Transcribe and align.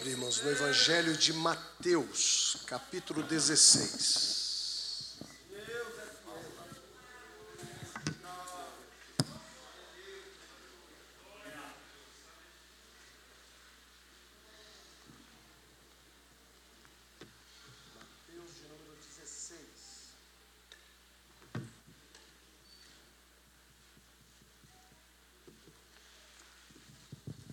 Bíblia, 0.00 0.14
irmãos, 0.14 0.40
no 0.40 0.50
Evangelho 0.50 1.14
de 1.14 1.30
Mateus, 1.34 2.56
capítulo 2.66 3.22
16. 3.22 5.18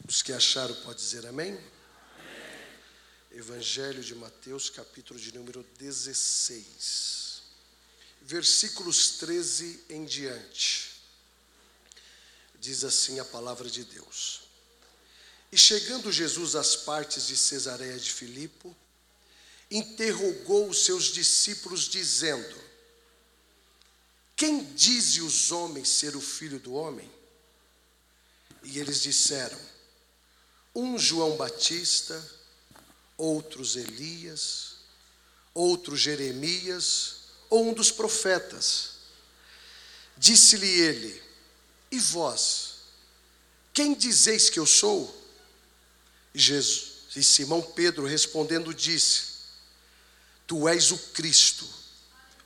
Os 0.07 0.21
que 0.21 0.31
acharam, 0.31 0.73
pode 0.75 0.99
dizer 0.99 1.27
amém? 1.27 1.59
Evangelho 3.37 4.03
de 4.03 4.15
Mateus, 4.15 4.67
capítulo 4.67 5.19
de 5.19 5.31
número 5.31 5.63
16, 5.77 7.43
versículos 8.23 9.11
13 9.19 9.85
em 9.89 10.05
diante. 10.05 10.99
Diz 12.59 12.83
assim 12.83 13.19
a 13.19 13.25
palavra 13.25 13.69
de 13.69 13.83
Deus. 13.83 14.41
E 15.51 15.57
chegando 15.57 16.11
Jesus 16.11 16.55
às 16.55 16.75
partes 16.75 17.27
de 17.27 17.37
Cesareia 17.37 17.99
de 17.99 18.11
Filipe, 18.11 18.75
interrogou 19.69 20.67
os 20.67 20.83
seus 20.83 21.03
discípulos, 21.05 21.81
dizendo: 21.81 22.59
Quem 24.35 24.63
dize 24.73 25.21
os 25.21 25.51
homens 25.51 25.89
ser 25.89 26.15
o 26.15 26.21
filho 26.21 26.57
do 26.59 26.73
homem? 26.73 27.07
E 28.63 28.79
eles 28.79 28.99
disseram: 28.99 29.61
um 30.73 30.97
João 30.97 31.37
Batista, 31.37 32.19
outros 33.17 33.75
Elias, 33.75 34.75
outro 35.53 35.97
Jeremias, 35.97 37.15
ou 37.49 37.69
um 37.69 37.73
dos 37.73 37.91
profetas. 37.91 38.91
Disse-lhe 40.15 40.67
ele: 40.67 41.21
E 41.91 41.99
vós, 41.99 42.75
quem 43.73 43.93
dizeis 43.93 44.49
que 44.49 44.59
eu 44.59 44.65
sou? 44.65 45.15
E, 46.33 46.39
Jesus, 46.39 46.91
e 47.15 47.23
Simão 47.23 47.61
Pedro 47.61 48.05
respondendo 48.05 48.73
disse: 48.73 49.37
Tu 50.45 50.67
és 50.67 50.91
o 50.91 50.97
Cristo, 50.97 51.67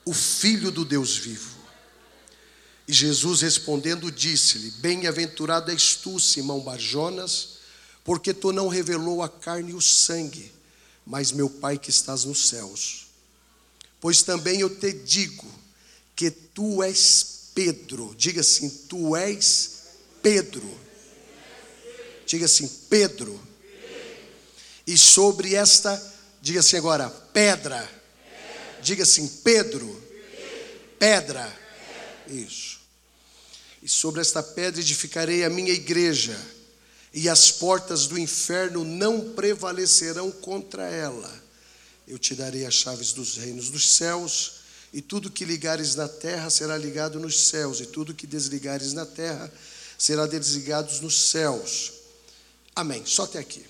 o 0.06 0.14
Filho 0.14 0.72
do 0.72 0.86
Deus 0.86 1.18
vivo. 1.18 1.59
E 2.88 2.94
Jesus 2.94 3.42
respondendo 3.42 4.12
disse-lhe: 4.12 4.72
Bem-aventurado 4.72 5.72
és 5.72 5.96
tu, 5.96 6.20
Simão 6.20 6.59
Barjonas, 6.59 7.59
porque 8.03 8.34
tu 8.34 8.52
não 8.52 8.68
revelou 8.68 9.22
a 9.22 9.30
carne 9.30 9.72
e 9.72 9.76
o 9.76 9.81
sangue, 9.81 10.52
mas 11.06 11.32
meu 11.32 11.50
Pai 11.50 11.78
que 11.78 11.90
estás 11.90 12.26
nos 12.26 12.50
céus. 12.50 13.08
Pois 14.00 14.24
também 14.24 14.62
eu 14.62 14.70
te 14.70 14.92
digo 14.92 15.48
que 16.16 16.32
tu 16.32 16.82
és 16.84 17.50
Pedro, 17.54 18.16
diga 18.18 18.42
assim, 18.42 18.70
tu 18.88 19.16
és 19.16 19.82
Pedro. 20.22 20.80
Diga 22.26 22.46
assim, 22.46 22.68
Pedro. 22.90 23.40
E 24.88 24.98
sobre 24.98 25.54
esta, 25.54 26.02
diga 26.42 26.62
assim 26.62 26.78
agora, 26.78 27.10
pedra. 27.10 27.90
Diga 28.82 29.04
assim, 29.04 29.28
Pedro. 29.28 30.02
Pedra. 30.98 31.52
Isso. 32.28 32.80
E 33.84 33.90
sobre 33.90 34.22
esta 34.22 34.42
pedra 34.42 34.80
edificarei 34.80 35.44
a 35.44 35.50
minha 35.50 35.74
igreja 35.74 36.40
e 37.14 37.28
as 37.28 37.52
portas 37.52 38.08
do 38.08 38.17
inferno 38.17 38.84
não 38.84 39.34
prevalecerão 39.34 40.31
contra 40.31 40.84
ela. 40.84 41.31
Eu 42.08 42.18
te 42.18 42.34
darei 42.36 42.66
as 42.66 42.73
chaves 42.73 43.12
dos 43.12 43.38
reinos 43.38 43.70
dos 43.70 43.95
céus, 43.95 44.62
e 44.94 45.02
tudo 45.02 45.31
que 45.31 45.45
ligares 45.45 45.95
na 45.95 46.08
terra 46.08 46.50
será 46.50 46.78
ligado 46.78 47.20
nos 47.20 47.48
céus, 47.48 47.80
e 47.80 47.86
tudo 47.86 48.13
que 48.13 48.28
desligares 48.28 48.94
na 48.94 49.06
terra 49.06 49.52
será 49.97 50.25
desligado 50.25 50.94
nos 51.02 51.30
céus. 51.30 51.94
Amém. 52.75 53.06
Só 53.06 53.24
até 53.24 53.40
aqui. 53.40 53.66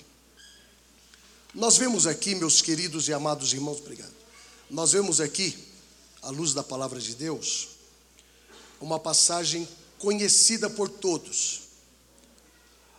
Nós 1.54 1.76
vemos 1.76 2.06
aqui, 2.06 2.34
meus 2.34 2.62
queridos 2.62 3.08
e 3.08 3.12
amados 3.12 3.52
irmãos, 3.52 3.78
obrigado. 3.78 4.14
Nós 4.70 4.92
vemos 4.92 5.20
aqui, 5.20 5.56
à 6.22 6.30
luz 6.30 6.54
da 6.54 6.62
palavra 6.62 6.98
de 6.98 7.14
Deus, 7.14 7.68
uma 8.80 8.98
passagem 8.98 9.68
conhecida 9.98 10.70
por 10.70 10.88
todos 10.88 11.61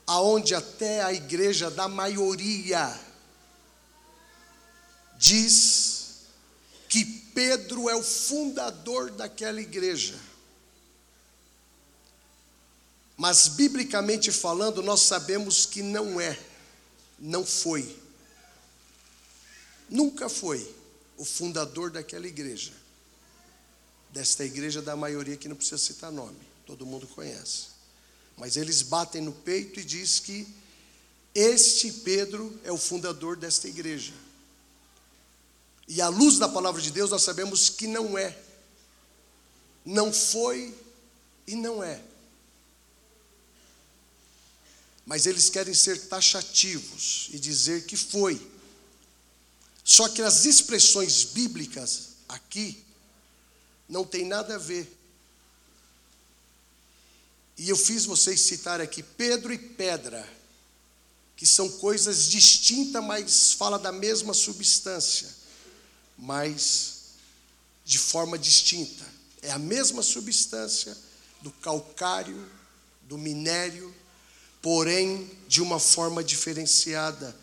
aonde 0.06 0.54
até 0.54 1.02
a 1.02 1.14
igreja 1.14 1.72
da 1.72 1.88
maioria 1.88 3.00
diz 5.18 6.28
que 6.90 7.06
Pedro 7.06 7.90
é 7.90 7.96
o 7.96 8.04
fundador 8.04 9.12
daquela 9.12 9.62
igreja. 9.62 10.20
Mas 13.18 13.48
biblicamente 13.48 14.32
falando, 14.32 14.84
nós 14.84 15.02
sabemos 15.02 15.66
que 15.66 15.82
não 15.82 16.20
é, 16.20 16.38
não 17.18 17.46
foi. 17.46 17.98
Nunca 19.90 20.28
foi 20.28 20.76
o 21.18 21.24
fundador 21.24 21.90
daquela 21.90 22.28
igreja. 22.28 22.74
Desta 24.12 24.44
igreja 24.44 24.82
da 24.82 24.96
maioria 24.96 25.38
que 25.38 25.48
não 25.48 25.56
precisa 25.56 25.78
citar 25.78 26.12
nome, 26.12 26.38
todo 26.66 26.86
mundo 26.86 27.08
conhece. 27.08 27.73
Mas 28.38 28.58
eles 28.58 28.82
batem 28.82 29.22
no 29.22 29.32
peito 29.32 29.80
e 29.80 29.84
diz 29.84 30.20
que 30.20 30.48
este 31.34 31.92
Pedro 31.92 32.60
é 32.64 32.72
o 32.72 32.78
fundador 32.78 33.36
desta 33.36 33.68
igreja. 33.68 34.14
E 35.88 36.02
à 36.02 36.08
luz 36.08 36.38
da 36.38 36.48
palavra 36.48 36.82
de 36.82 36.92
Deus, 36.92 37.12
nós 37.12 37.24
sabemos 37.24 37.70
que 37.70 37.88
não 37.88 38.18
é. 38.18 38.38
Não 39.86 40.14
foi 40.14 40.74
e 41.46 41.56
não 41.56 41.84
é. 41.84 42.02
Mas 45.06 45.26
eles 45.26 45.50
querem 45.50 45.74
ser 45.74 46.08
taxativos 46.08 47.30
e 47.32 47.40
dizer 47.40 47.86
que 47.86 47.98
foi. 47.98 48.42
Só 49.84 50.08
que 50.08 50.22
as 50.22 50.46
expressões 50.46 51.26
bíblicas 51.26 52.10
aqui 52.30 52.82
não 53.90 54.06
tem 54.06 54.26
nada 54.26 54.56
a 54.56 54.58
ver 54.58 54.90
e 57.58 57.70
eu 57.70 57.78
fiz 57.78 58.06
vocês 58.06 58.42
citar 58.42 58.82
aqui 58.82 59.04
Pedro 59.04 59.54
e 59.54 59.58
pedra, 59.58 60.28
que 61.36 61.46
são 61.46 61.70
coisas 61.70 62.30
distintas, 62.30 63.04
mas 63.04 63.54
fala 63.54 63.78
da 63.78 63.92
mesma 63.92 64.34
substância, 64.34 65.30
mas 66.18 66.94
de 67.86 67.98
forma 67.98 68.38
distinta. 68.38 69.06
É 69.42 69.52
a 69.52 69.60
mesma 69.60 70.02
substância 70.02 70.98
do 71.42 71.52
calcário, 71.52 72.50
do 73.04 73.18
minério, 73.18 73.94
porém 74.62 75.30
de 75.48 75.62
uma 75.62 75.80
forma 75.80 76.24
diferenciada. 76.24 77.36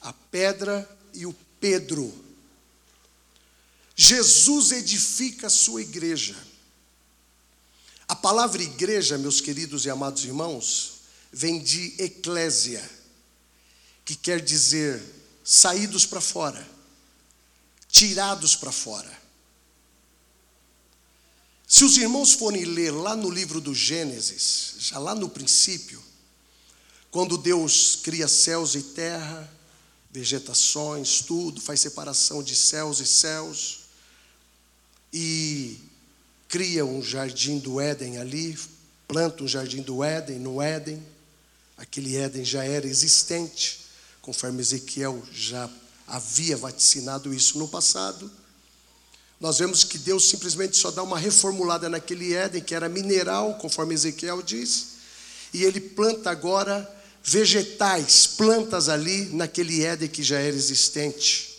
A 0.00 0.12
pedra 0.12 0.88
e 1.12 1.26
o 1.26 1.36
Pedro. 1.60 2.24
Jesus 3.94 4.72
edifica 4.72 5.48
a 5.48 5.50
sua 5.50 5.82
igreja. 5.82 6.36
A 8.08 8.16
palavra 8.16 8.62
igreja, 8.62 9.18
meus 9.18 9.38
queridos 9.38 9.84
e 9.84 9.90
amados 9.90 10.24
irmãos, 10.24 11.00
vem 11.30 11.62
de 11.62 11.94
eclésia, 11.98 12.82
que 14.02 14.16
quer 14.16 14.40
dizer 14.40 15.02
saídos 15.44 16.06
para 16.06 16.20
fora, 16.20 16.66
tirados 17.86 18.56
para 18.56 18.72
fora. 18.72 19.18
Se 21.66 21.84
os 21.84 21.98
irmãos 21.98 22.32
forem 22.32 22.64
ler 22.64 22.90
lá 22.90 23.14
no 23.14 23.28
livro 23.28 23.60
do 23.60 23.74
Gênesis, 23.74 24.76
já 24.78 24.98
lá 24.98 25.14
no 25.14 25.28
princípio, 25.28 26.02
quando 27.10 27.36
Deus 27.36 27.96
cria 28.02 28.26
céus 28.26 28.74
e 28.74 28.82
terra, 28.82 29.52
vegetações, 30.10 31.20
tudo, 31.20 31.60
faz 31.60 31.80
separação 31.80 32.42
de 32.42 32.56
céus 32.56 33.00
e 33.00 33.06
céus, 33.06 33.80
e 35.12 35.78
cria 36.48 36.84
um 36.84 37.02
jardim 37.02 37.58
do 37.58 37.80
Éden 37.80 38.18
ali, 38.18 38.58
planta 39.06 39.44
um 39.44 39.48
jardim 39.48 39.82
do 39.82 40.02
Éden 40.02 40.38
no 40.38 40.62
Éden. 40.62 41.02
Aquele 41.76 42.16
Éden 42.16 42.44
já 42.44 42.64
era 42.64 42.86
existente, 42.86 43.86
conforme 44.22 44.60
Ezequiel 44.60 45.22
já 45.32 45.68
havia 46.06 46.56
vaticinado 46.56 47.32
isso 47.32 47.58
no 47.58 47.68
passado. 47.68 48.30
Nós 49.38 49.58
vemos 49.58 49.84
que 49.84 49.98
Deus 49.98 50.28
simplesmente 50.28 50.76
só 50.76 50.90
dá 50.90 51.02
uma 51.02 51.18
reformulada 51.18 51.88
naquele 51.88 52.34
Éden, 52.34 52.62
que 52.62 52.74
era 52.74 52.88
mineral, 52.88 53.54
conforme 53.58 53.94
Ezequiel 53.94 54.42
diz, 54.42 54.96
e 55.52 55.62
ele 55.62 55.80
planta 55.80 56.30
agora 56.30 56.96
vegetais, 57.22 58.26
plantas 58.26 58.88
ali 58.88 59.26
naquele 59.26 59.84
Éden 59.84 60.08
que 60.08 60.22
já 60.22 60.40
era 60.40 60.56
existente. 60.56 61.57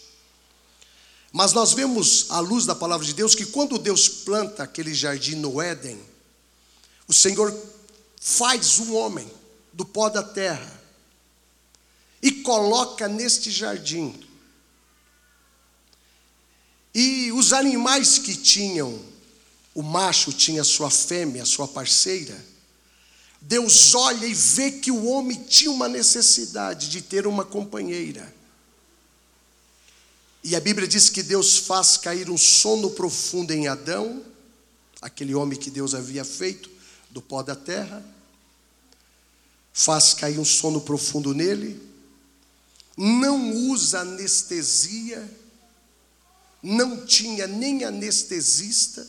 Mas 1.32 1.54
nós 1.54 1.74
vemos, 1.74 2.26
à 2.30 2.40
luz 2.40 2.66
da 2.66 2.74
palavra 2.74 3.06
de 3.06 3.14
Deus, 3.14 3.36
que 3.36 3.46
quando 3.46 3.78
Deus 3.78 4.08
planta 4.10 4.64
aquele 4.64 4.94
jardim 4.94 5.36
no 5.36 5.62
Éden, 5.62 6.00
o 7.08 7.14
Senhor 7.14 7.56
faz 8.20 8.80
um 8.80 8.96
homem 8.96 9.30
do 9.72 9.86
pó 9.86 10.10
da 10.10 10.24
terra 10.24 10.80
e 12.22 12.32
coloca 12.32 13.08
neste 13.08 13.52
jardim. 13.52 14.14
E 16.94 17.32
os 17.32 17.54
animais 17.54 18.18
que 18.18 18.36
tinham, 18.36 19.00
o 19.74 19.84
macho 19.84 20.34
tinha 20.34 20.64
sua 20.64 20.90
fêmea, 20.90 21.46
sua 21.46 21.68
parceira. 21.68 22.44
Deus 23.40 23.94
olha 23.94 24.26
e 24.26 24.34
vê 24.34 24.72
que 24.72 24.92
o 24.92 25.06
homem 25.06 25.42
tinha 25.44 25.72
uma 25.72 25.88
necessidade 25.88 26.90
de 26.90 27.02
ter 27.02 27.26
uma 27.26 27.46
companheira. 27.46 28.39
E 30.44 30.56
a 30.56 30.60
Bíblia 30.60 30.88
diz 30.88 31.10
que 31.10 31.22
Deus 31.22 31.58
faz 31.58 31.98
cair 31.98 32.30
um 32.30 32.38
sono 32.38 32.92
profundo 32.92 33.52
em 33.52 33.68
Adão, 33.68 34.24
aquele 35.02 35.36
homem 35.36 35.58
que 35.60 35.70
Deus 35.70 35.94
havia 35.94 36.24
feito 36.24 36.70
do 37.10 37.22
pó 37.22 37.44
da 37.44 37.56
terra, 37.56 38.04
faz 39.74 40.14
cair 40.14 40.40
um 40.40 40.46
sono 40.46 40.82
profundo 40.82 41.34
nele, 41.34 41.82
não 42.96 43.54
usa 43.70 44.02
anestesia, 44.02 45.30
não 46.62 47.06
tinha 47.06 47.48
nem 47.48 47.84
anestesista, 47.84 49.06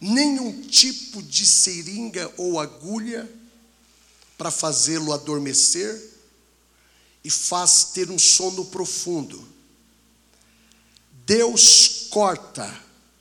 nenhum 0.00 0.62
tipo 0.62 1.22
de 1.22 1.44
seringa 1.46 2.32
ou 2.38 2.58
agulha 2.58 3.30
para 4.38 4.50
fazê-lo 4.50 5.12
adormecer 5.12 6.10
e 7.22 7.30
faz 7.30 7.84
ter 7.92 8.10
um 8.10 8.18
sono 8.18 8.64
profundo. 8.64 9.46
Deus 11.30 12.08
corta 12.10 12.68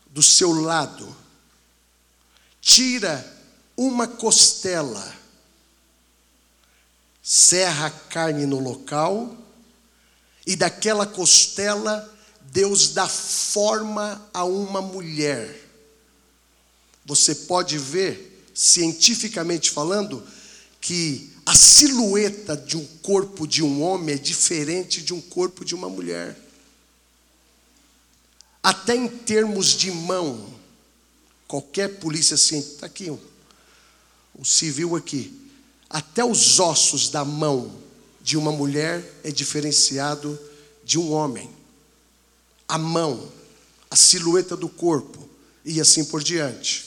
do 0.08 0.24
seu 0.24 0.52
lado, 0.52 1.16
tira 2.60 3.24
uma 3.78 4.08
costela, 4.08 5.16
serra 7.22 7.86
a 7.86 7.92
carne 7.92 8.48
no 8.48 8.60
local, 8.60 9.38
e 10.44 10.56
daquela 10.56 11.06
costela 11.06 12.12
Deus 12.52 12.96
dá 12.96 13.08
forma 13.08 14.28
a 14.34 14.44
uma 14.44 14.82
mulher. 14.82 15.70
Você 17.06 17.36
pode 17.36 17.78
ver, 17.78 18.44
cientificamente 18.56 19.70
falando, 19.70 20.28
que 20.82 21.32
a 21.46 21.54
silhueta 21.54 22.58
de 22.58 22.76
um 22.76 22.88
corpo 23.04 23.46
de 23.46 23.62
um 23.62 23.84
homem 23.84 24.16
é 24.16 24.18
diferente 24.18 25.00
de 25.00 25.14
um 25.14 25.22
corpo 25.22 25.64
de 25.64 25.76
uma 25.76 25.88
mulher. 25.88 26.49
Até 28.70 28.96
em 28.96 29.08
termos 29.08 29.70
de 29.70 29.90
mão, 29.90 30.48
qualquer 31.48 31.98
polícia 31.98 32.38
científica, 32.38 32.76
está 32.76 32.86
aqui 32.86 33.10
um, 33.10 33.18
um 34.38 34.46
civil 34.46 34.96
aqui, 34.96 35.50
até 35.90 36.24
os 36.24 36.60
ossos 36.60 37.10
da 37.10 37.26
mão 37.26 37.76
de 38.22 38.38
uma 38.38 38.52
mulher 38.52 39.04
é 39.24 39.32
diferenciado 39.32 40.40
de 40.84 41.00
um 41.00 41.12
homem. 41.12 41.50
A 42.68 42.78
mão, 42.78 43.32
a 43.90 43.96
silhueta 43.96 44.56
do 44.56 44.70
corpo 44.70 45.28
e 45.66 45.82
assim 45.82 46.06
por 46.06 46.22
diante. 46.22 46.86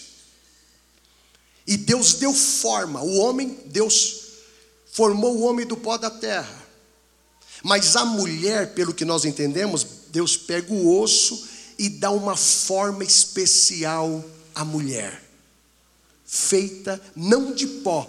E 1.66 1.76
Deus 1.76 2.14
deu 2.14 2.32
forma, 2.32 3.02
o 3.02 3.16
homem, 3.16 3.58
Deus 3.66 4.20
formou 4.92 5.36
o 5.36 5.42
homem 5.42 5.66
do 5.66 5.76
pó 5.76 5.98
da 5.98 6.10
terra. 6.10 6.62
Mas 7.60 7.96
a 7.96 8.04
mulher, 8.04 8.72
pelo 8.72 8.94
que 8.94 9.04
nós 9.04 9.24
entendemos, 9.24 9.84
Deus 10.12 10.36
pega 10.36 10.72
o 10.72 11.00
osso 11.00 11.50
e 11.78 11.88
dá 11.88 12.10
uma 12.10 12.36
forma 12.36 13.04
especial 13.04 14.24
à 14.54 14.64
mulher, 14.64 15.22
feita 16.24 17.00
não 17.14 17.54
de 17.54 17.66
pó, 17.66 18.08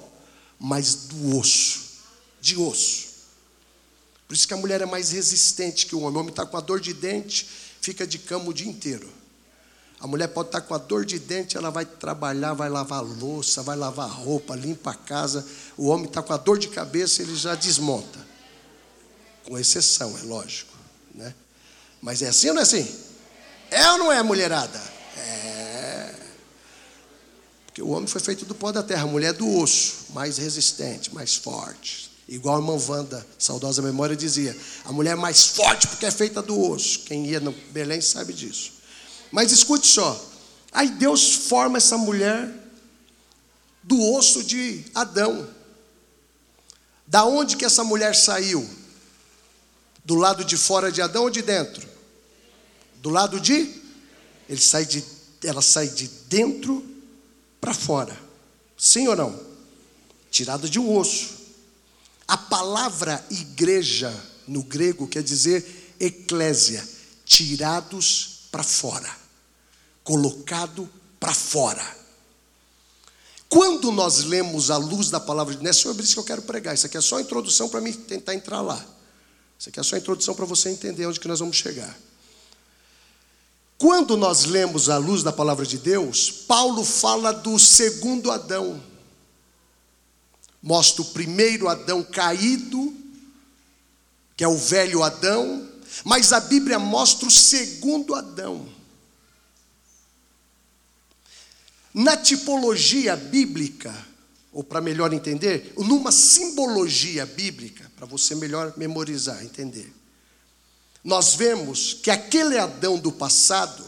mas 0.59 0.95
do 0.95 1.37
osso, 1.37 1.81
de 2.39 2.57
osso. 2.57 3.13
Por 4.27 4.33
isso 4.33 4.47
que 4.47 4.53
a 4.53 4.57
mulher 4.57 4.81
é 4.81 4.85
mais 4.85 5.11
resistente 5.11 5.85
que 5.85 5.95
o 5.95 5.99
homem. 5.99 6.17
O 6.17 6.19
homem 6.21 6.29
está 6.31 6.45
com 6.45 6.57
a 6.57 6.61
dor 6.61 6.79
de 6.79 6.93
dente, 6.93 7.47
fica 7.81 8.07
de 8.07 8.17
cama 8.17 8.49
o 8.49 8.53
dia 8.53 8.67
inteiro. 8.67 9.07
A 9.99 10.07
mulher 10.07 10.27
pode 10.27 10.49
estar 10.49 10.59
tá 10.59 10.67
com 10.67 10.73
a 10.73 10.77
dor 10.77 11.05
de 11.05 11.17
dente, 11.17 11.55
ela 11.55 11.69
vai 11.69 11.85
trabalhar, 11.85 12.53
vai 12.53 12.67
lavar 12.67 13.01
louça, 13.03 13.61
vai 13.61 13.77
lavar 13.77 14.09
roupa, 14.09 14.55
limpa 14.55 14.91
a 14.91 14.95
casa. 14.95 15.47
O 15.77 15.87
homem 15.87 16.07
está 16.07 16.21
com 16.21 16.33
a 16.33 16.37
dor 16.37 16.57
de 16.57 16.67
cabeça, 16.67 17.21
ele 17.21 17.35
já 17.35 17.55
desmonta. 17.55 18.19
Com 19.45 19.57
exceção, 19.57 20.17
é 20.17 20.23
lógico. 20.23 20.73
Né? 21.13 21.33
Mas 22.01 22.21
é 22.21 22.27
assim 22.27 22.49
ou 22.49 22.53
não 22.53 22.61
é 22.61 22.63
assim? 22.63 22.85
É 23.73 23.91
ou 23.91 23.97
não 23.97 24.11
é, 24.11 24.21
mulherada? 24.21 24.79
É. 25.17 26.13
Porque 27.65 27.81
o 27.81 27.89
homem 27.89 28.07
foi 28.07 28.21
feito 28.21 28.45
do 28.45 28.53
pó 28.53 28.71
da 28.71 28.83
terra, 28.83 29.03
a 29.03 29.07
mulher 29.07 29.29
é 29.29 29.33
do 29.33 29.49
osso, 29.57 30.05
mais 30.09 30.37
resistente, 30.37 31.13
mais 31.13 31.35
forte. 31.35 32.11
Igual 32.27 32.55
a 32.55 32.59
irmã 32.59 32.77
Wanda, 32.87 33.25
saudosa 33.37 33.81
memória, 33.81 34.15
dizia: 34.15 34.55
a 34.85 34.91
mulher 34.91 35.11
é 35.11 35.15
mais 35.15 35.47
forte 35.47 35.87
porque 35.87 36.05
é 36.05 36.11
feita 36.11 36.41
do 36.41 36.59
osso. 36.69 36.99
Quem 36.99 37.25
ia 37.25 37.39
no 37.39 37.51
Belém 37.71 37.99
sabe 37.99 38.31
disso. 38.31 38.73
Mas 39.31 39.51
escute 39.51 39.87
só: 39.87 40.23
aí 40.71 40.89
Deus 40.89 41.33
forma 41.33 41.77
essa 41.77 41.97
mulher 41.97 42.49
do 43.81 43.99
osso 44.13 44.43
de 44.43 44.85
Adão. 44.93 45.49
Da 47.05 47.25
onde 47.25 47.57
que 47.57 47.65
essa 47.65 47.83
mulher 47.83 48.15
saiu? 48.15 48.67
Do 50.05 50.15
lado 50.15 50.45
de 50.45 50.57
fora 50.57 50.91
de 50.91 51.01
Adão 51.01 51.23
ou 51.23 51.29
de 51.29 51.41
dentro? 51.41 51.92
Do 53.03 53.09
lado 53.09 53.37
de? 53.37 53.69
Ele 54.47 54.61
sai 54.61 54.85
de, 54.85 55.03
ela 55.43 55.61
sai 55.61 55.89
de 55.89 56.07
dentro 56.29 56.81
para 57.59 57.73
fora. 57.73 58.17
Sim 58.77 59.09
ou 59.09 59.15
não? 59.15 59.37
Tirada 60.31 60.69
de 60.69 60.79
um 60.79 60.97
osso. 60.97 61.33
A 62.25 62.37
palavra 62.37 63.21
igreja 63.29 64.09
no 64.47 64.63
grego 64.63 65.05
quer 65.05 65.21
dizer 65.21 65.93
eclésia, 65.99 66.87
tirados 67.25 68.47
para 68.49 68.63
fora, 68.63 69.13
colocado 70.01 70.89
para 71.19 71.33
fora. 71.33 71.85
Quando 73.49 73.91
nós 73.91 74.23
lemos 74.23 74.71
a 74.71 74.77
luz 74.77 75.09
da 75.09 75.19
palavra 75.19 75.53
de 75.53 75.61
Deus, 75.61 75.75
é 75.75 75.79
sobre 75.81 76.03
isso 76.03 76.13
que 76.13 76.19
eu 76.21 76.23
quero 76.23 76.43
pregar. 76.43 76.73
Isso 76.73 76.85
aqui 76.85 76.95
é 76.95 77.01
só 77.01 77.17
a 77.17 77.21
introdução 77.21 77.67
para 77.67 77.81
mim 77.81 77.91
tentar 77.91 78.33
entrar 78.33 78.61
lá. 78.61 78.81
Isso 79.59 79.67
aqui 79.67 79.77
é 79.81 79.83
só 79.83 79.97
a 79.97 79.99
introdução 79.99 80.33
para 80.33 80.45
você 80.45 80.69
entender 80.69 81.05
onde 81.05 81.19
que 81.19 81.27
nós 81.27 81.41
vamos 81.41 81.57
chegar. 81.57 81.93
Quando 83.83 84.15
nós 84.15 84.45
lemos 84.45 84.87
a 84.87 84.95
luz 84.97 85.23
da 85.23 85.33
palavra 85.33 85.65
de 85.65 85.77
Deus, 85.77 86.31
Paulo 86.31 86.85
fala 86.85 87.33
do 87.33 87.59
segundo 87.59 88.31
Adão 88.31 88.81
mostra 90.63 91.01
o 91.01 91.05
primeiro 91.05 91.67
Adão 91.67 92.01
caído, 92.01 92.95
que 94.37 94.43
é 94.45 94.47
o 94.47 94.57
velho 94.57 95.03
Adão, 95.03 95.69
mas 96.05 96.31
a 96.31 96.39
Bíblia 96.39 96.79
mostra 96.79 97.27
o 97.27 97.31
segundo 97.31 98.15
Adão. 98.15 98.65
Na 101.93 102.15
tipologia 102.15 103.17
bíblica, 103.17 103.93
ou 104.53 104.63
para 104.63 104.79
melhor 104.79 105.11
entender, 105.11 105.73
numa 105.77 106.13
simbologia 106.13 107.25
bíblica, 107.25 107.91
para 107.97 108.05
você 108.05 108.33
melhor 108.33 108.73
memorizar, 108.77 109.43
entender, 109.43 109.93
nós 111.03 111.35
vemos 111.35 111.93
que 111.93 112.09
aquele 112.09 112.57
Adão 112.57 112.97
do 112.97 113.11
passado, 113.11 113.83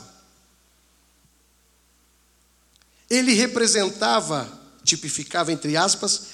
ele 3.09 3.33
representava, 3.33 4.51
tipificava 4.83 5.51
entre 5.51 5.77
aspas, 5.77 6.27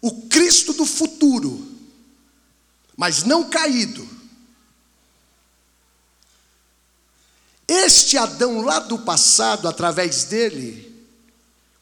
o 0.00 0.28
Cristo 0.28 0.72
do 0.72 0.86
futuro, 0.86 1.76
mas 2.96 3.24
não 3.24 3.48
caído. 3.50 4.08
Este 7.66 8.16
Adão 8.16 8.60
lá 8.60 8.78
do 8.78 8.98
passado, 9.00 9.68
através 9.68 10.24
dele, 10.24 10.88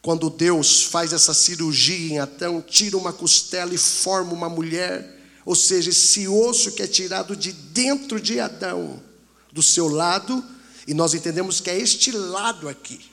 quando 0.01 0.29
Deus 0.29 0.83
faz 0.83 1.13
essa 1.13 1.33
cirurgia 1.33 2.15
em 2.15 2.19
Adão, 2.19 2.61
tira 2.61 2.97
uma 2.97 3.13
costela 3.13 3.73
e 3.73 3.77
forma 3.77 4.33
uma 4.33 4.49
mulher, 4.49 5.16
ou 5.47 5.55
seja, 5.55 5.91
esse 5.91 6.27
osso 6.27 6.73
que 6.73 6.83
é 6.83 6.87
tirado 6.87 7.33
de 7.33 7.53
dentro 7.53 8.19
de 8.19 8.37
Adão, 8.37 9.01
do 9.49 9.63
seu 9.63 9.87
lado, 9.87 10.43
e 10.85 10.93
nós 10.93 11.13
entendemos 11.13 11.61
que 11.61 11.69
é 11.69 11.79
este 11.79 12.11
lado 12.11 12.67
aqui. 12.67 13.09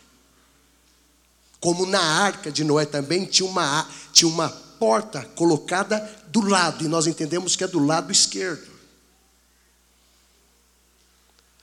Como 1.60 1.86
na 1.86 2.00
arca 2.00 2.50
de 2.50 2.64
Noé 2.64 2.86
também 2.86 3.24
tinha 3.24 3.48
uma, 3.48 3.88
tinha 4.12 4.28
uma 4.28 4.48
porta 4.48 5.22
colocada 5.36 6.00
do 6.26 6.40
lado, 6.40 6.84
e 6.84 6.88
nós 6.88 7.06
entendemos 7.06 7.54
que 7.54 7.62
é 7.62 7.68
do 7.68 7.78
lado 7.78 8.10
esquerdo. 8.10 8.68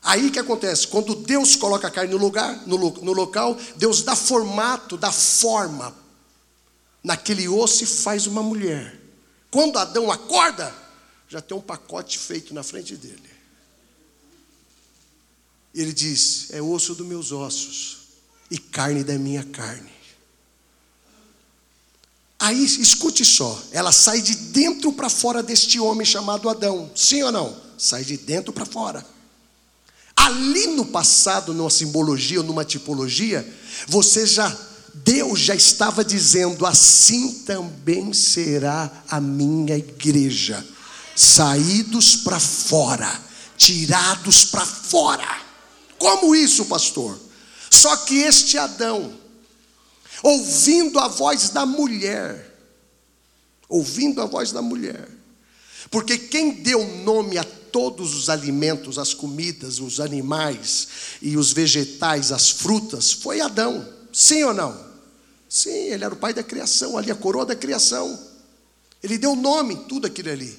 Aí 0.01 0.31
que 0.31 0.39
acontece? 0.39 0.87
Quando 0.87 1.15
Deus 1.15 1.57
coloca 1.57 1.89
a 1.89 1.91
carne 1.91 2.13
no 2.13 2.17
lugar, 2.17 2.65
no, 2.65 2.77
no 2.77 3.11
local, 3.11 3.57
Deus 3.75 4.03
dá 4.03 4.15
formato, 4.15 4.95
dá 4.95 5.11
forma 5.11 5.93
naquele 7.03 7.49
osso 7.49 7.83
e 7.83 7.87
faz 7.87 8.25
uma 8.25 8.41
mulher. 8.41 9.00
Quando 9.51 9.77
Adão 9.77 10.09
acorda, 10.09 10.73
já 11.27 11.41
tem 11.41 11.55
um 11.55 11.61
pacote 11.61 12.17
feito 12.17 12.53
na 12.53 12.63
frente 12.63 12.95
dele. 12.95 13.29
Ele 15.75 15.91
diz: 15.91 16.47
É 16.51 16.61
osso 16.61 16.95
dos 16.95 17.05
meus 17.05 17.31
ossos 17.33 17.97
e 18.49 18.57
carne 18.57 19.03
da 19.03 19.17
minha 19.17 19.43
carne. 19.43 19.91
Aí, 22.39 22.63
escute 22.63 23.23
só, 23.23 23.61
ela 23.71 23.91
sai 23.91 24.19
de 24.19 24.35
dentro 24.35 24.91
para 24.91 25.09
fora 25.09 25.43
deste 25.43 25.79
homem 25.79 26.05
chamado 26.05 26.49
Adão. 26.49 26.89
Sim 26.95 27.21
ou 27.23 27.31
não? 27.31 27.61
Sai 27.77 28.03
de 28.03 28.17
dentro 28.17 28.51
para 28.51 28.65
fora. 28.65 29.05
Ali 30.15 30.67
no 30.67 30.85
passado, 30.85 31.53
numa 31.53 31.69
simbologia 31.69 32.39
ou 32.39 32.45
numa 32.45 32.65
tipologia, 32.65 33.47
você 33.87 34.25
já 34.25 34.49
Deus 34.93 35.39
já 35.39 35.55
estava 35.55 36.03
dizendo: 36.03 36.65
assim 36.65 37.43
também 37.45 38.13
será 38.13 39.03
a 39.09 39.19
minha 39.19 39.77
igreja, 39.77 40.65
saídos 41.15 42.15
para 42.15 42.39
fora, 42.39 43.21
tirados 43.57 44.45
para 44.45 44.65
fora. 44.65 45.41
Como 45.97 46.35
isso, 46.35 46.65
pastor? 46.65 47.19
Só 47.69 47.95
que 47.97 48.15
este 48.15 48.57
Adão, 48.57 49.13
ouvindo 50.21 50.99
a 50.99 51.07
voz 51.07 51.49
da 51.49 51.65
mulher, 51.65 52.57
ouvindo 53.69 54.21
a 54.21 54.25
voz 54.25 54.51
da 54.51 54.61
mulher, 54.61 55.07
porque 55.89 56.17
quem 56.17 56.51
deu 56.51 56.85
nome 57.03 57.37
a 57.37 57.43
todos 57.43 58.13
os 58.13 58.29
alimentos, 58.29 58.99
as 58.99 59.13
comidas, 59.13 59.79
os 59.79 59.99
animais 59.99 60.87
e 61.21 61.37
os 61.37 61.53
vegetais, 61.53 62.31
as 62.31 62.49
frutas, 62.49 63.13
foi 63.13 63.39
Adão, 63.39 64.00
sim 64.11 64.43
ou 64.43 64.53
não? 64.53 64.91
Sim, 65.49 65.69
ele 65.69 66.05
era 66.05 66.13
o 66.13 66.17
pai 66.17 66.33
da 66.33 66.43
criação, 66.43 66.97
ali 66.97 67.11
a 67.11 67.15
coroa 67.15 67.45
da 67.45 67.55
criação. 67.55 68.17
Ele 69.03 69.17
deu 69.17 69.35
nome 69.35 69.75
tudo 69.89 70.07
aquilo 70.07 70.29
ali. 70.29 70.57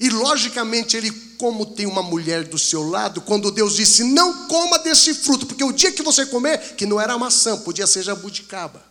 E 0.00 0.08
logicamente 0.08 0.96
ele, 0.96 1.10
como 1.36 1.66
tem 1.66 1.84
uma 1.84 2.02
mulher 2.02 2.44
do 2.44 2.58
seu 2.58 2.88
lado, 2.88 3.20
quando 3.20 3.50
Deus 3.50 3.74
disse: 3.76 4.04
"Não 4.04 4.46
coma 4.46 4.78
desse 4.78 5.12
fruto, 5.12 5.44
porque 5.44 5.64
o 5.64 5.72
dia 5.72 5.90
que 5.90 6.02
você 6.02 6.24
comer, 6.24 6.76
que 6.76 6.86
não 6.86 7.00
era 7.00 7.18
maçã, 7.18 7.58
podia 7.58 7.86
ser 7.86 8.02
jabuticaba. 8.04 8.82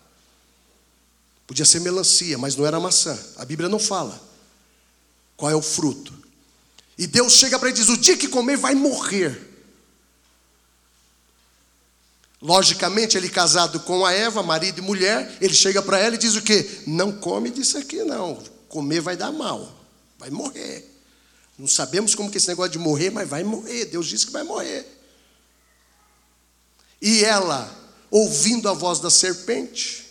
Podia 1.47 1.65
ser 1.65 1.79
melancia, 1.79 2.37
mas 2.37 2.57
não 2.57 2.65
era 2.65 2.79
maçã. 2.79 3.17
A 3.37 3.45
Bíblia 3.45 3.69
não 3.69 3.79
fala 3.79 4.21
qual 5.37 5.49
é 5.49 5.55
o 5.55 5.61
fruto. 5.61 6.13
E 6.97 7.07
Deus 7.07 7.33
chega 7.33 7.57
para 7.57 7.69
ele 7.69 7.77
e 7.77 7.81
diz: 7.81 7.89
"O 7.89 7.97
dia 7.97 8.17
que 8.17 8.27
comer 8.27 8.57
vai 8.57 8.75
morrer". 8.75 9.46
Logicamente, 12.41 13.17
ele 13.17 13.29
casado 13.29 13.79
com 13.79 14.05
a 14.05 14.13
Eva, 14.13 14.43
marido 14.43 14.79
e 14.79 14.81
mulher, 14.81 15.37
ele 15.41 15.53
chega 15.53 15.81
para 15.81 15.97
ela 15.97 16.15
e 16.15 16.19
diz 16.19 16.35
o 16.35 16.41
quê? 16.41 16.81
Não 16.85 17.11
come 17.11 17.49
disso 17.49 17.77
aqui 17.77 18.03
não. 18.03 18.43
Comer 18.69 19.01
vai 19.01 19.17
dar 19.17 19.31
mal, 19.31 19.75
vai 20.19 20.29
morrer. 20.29 20.87
Não 21.57 21.67
sabemos 21.67 22.13
como 22.13 22.29
que 22.29 22.37
esse 22.37 22.47
negócio 22.47 22.71
de 22.71 22.77
morrer, 22.77 23.09
mas 23.09 23.27
vai 23.27 23.43
morrer. 23.43 23.85
Deus 23.85 24.05
disse 24.07 24.27
que 24.27 24.31
vai 24.31 24.43
morrer. 24.43 24.85
E 27.01 27.23
ela, 27.23 27.73
ouvindo 28.11 28.69
a 28.69 28.73
voz 28.73 28.99
da 28.99 29.09
serpente, 29.09 30.05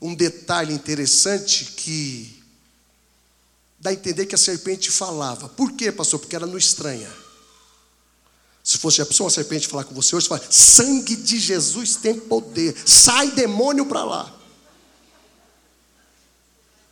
um 0.00 0.14
detalhe 0.14 0.74
interessante 0.74 1.72
que 1.72 2.42
dá 3.78 3.90
a 3.90 3.94
entender 3.94 4.26
que 4.26 4.34
a 4.34 4.38
serpente 4.38 4.90
falava. 4.90 5.48
Por 5.48 5.72
quê, 5.72 5.90
pastor? 5.90 6.20
Porque 6.20 6.36
ela 6.36 6.46
não 6.46 6.58
estranha. 6.58 7.10
Se 8.66 8.78
fosse 8.78 9.00
a 9.00 9.06
pessoa, 9.06 9.26
uma 9.26 9.30
serpente 9.30 9.68
falar 9.68 9.84
com 9.84 9.94
você 9.94 10.16
hoje, 10.16 10.26
você 10.26 10.28
fala: 10.28 10.44
sangue 10.50 11.14
de 11.14 11.38
Jesus 11.38 11.94
tem 11.94 12.18
poder, 12.18 12.76
sai 12.84 13.30
demônio 13.30 13.86
para 13.86 14.02
lá. 14.02 14.36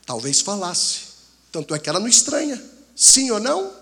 Talvez 0.05 0.39
falasse, 0.39 0.99
tanto 1.51 1.75
é 1.75 1.79
que 1.79 1.89
ela 1.89 1.99
não 1.99 2.07
estranha. 2.07 2.63
Sim 2.95 3.29
ou 3.31 3.41
não? 3.41 3.73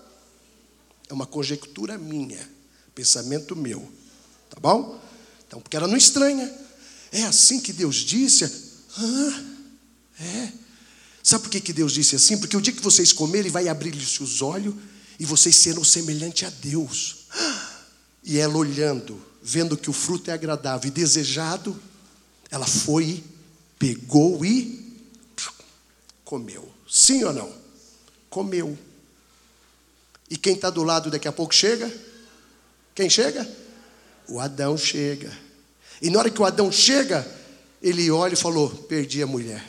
É 1.08 1.14
uma 1.14 1.24
conjectura 1.24 1.96
minha, 1.96 2.50
pensamento 2.96 3.54
meu. 3.54 3.88
Tá 4.50 4.58
bom? 4.58 5.00
Então, 5.46 5.60
porque 5.60 5.76
ela 5.76 5.86
não 5.86 5.96
estranha. 5.96 6.52
É 7.12 7.22
assim 7.22 7.60
que 7.60 7.72
Deus 7.72 7.98
disse? 7.98 8.44
Ah, 8.98 9.44
é. 10.18 10.52
Sabe 11.22 11.44
por 11.44 11.50
que, 11.50 11.60
que 11.60 11.72
Deus 11.72 11.92
disse 11.92 12.16
assim? 12.16 12.38
Porque 12.38 12.56
o 12.56 12.60
dia 12.60 12.72
que 12.72 12.82
vocês 12.82 13.12
comerem, 13.12 13.52
vai 13.52 13.68
abrir-lhes 13.68 14.18
os 14.18 14.42
olhos 14.42 14.74
e 15.16 15.24
vocês 15.24 15.54
serão 15.54 15.84
semelhante 15.84 16.44
a 16.44 16.50
Deus. 16.50 17.18
E 18.24 18.38
ela 18.38 18.56
olhando, 18.56 19.20
vendo 19.42 19.76
que 19.76 19.90
o 19.90 19.92
fruto 19.92 20.30
é 20.30 20.34
agradável 20.34 20.88
e 20.88 20.90
desejado, 20.90 21.78
ela 22.50 22.66
foi, 22.66 23.22
pegou 23.78 24.44
e 24.44 24.82
comeu. 26.24 26.68
Sim 26.88 27.24
ou 27.24 27.32
não? 27.32 27.54
Comeu. 28.30 28.78
E 30.30 30.36
quem 30.36 30.54
está 30.54 30.70
do 30.70 30.82
lado 30.82 31.10
daqui 31.10 31.28
a 31.28 31.32
pouco 31.32 31.54
chega? 31.54 31.92
Quem 32.94 33.10
chega? 33.10 33.48
O 34.28 34.40
Adão 34.40 34.76
chega. 34.76 35.36
E 36.00 36.08
na 36.08 36.18
hora 36.18 36.30
que 36.30 36.40
o 36.40 36.44
Adão 36.44 36.72
chega, 36.72 37.30
ele 37.82 38.10
olha 38.10 38.34
e 38.34 38.36
falou: 38.36 38.70
Perdi 38.70 39.22
a 39.22 39.26
mulher. 39.26 39.64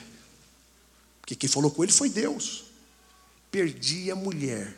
Porque 1.19 1.35
quem 1.35 1.49
falou 1.49 1.71
com 1.71 1.83
ele 1.83 1.91
foi 1.91 2.09
Deus. 2.09 2.65
Perdi 3.51 4.11
a 4.11 4.15
mulher. 4.15 4.75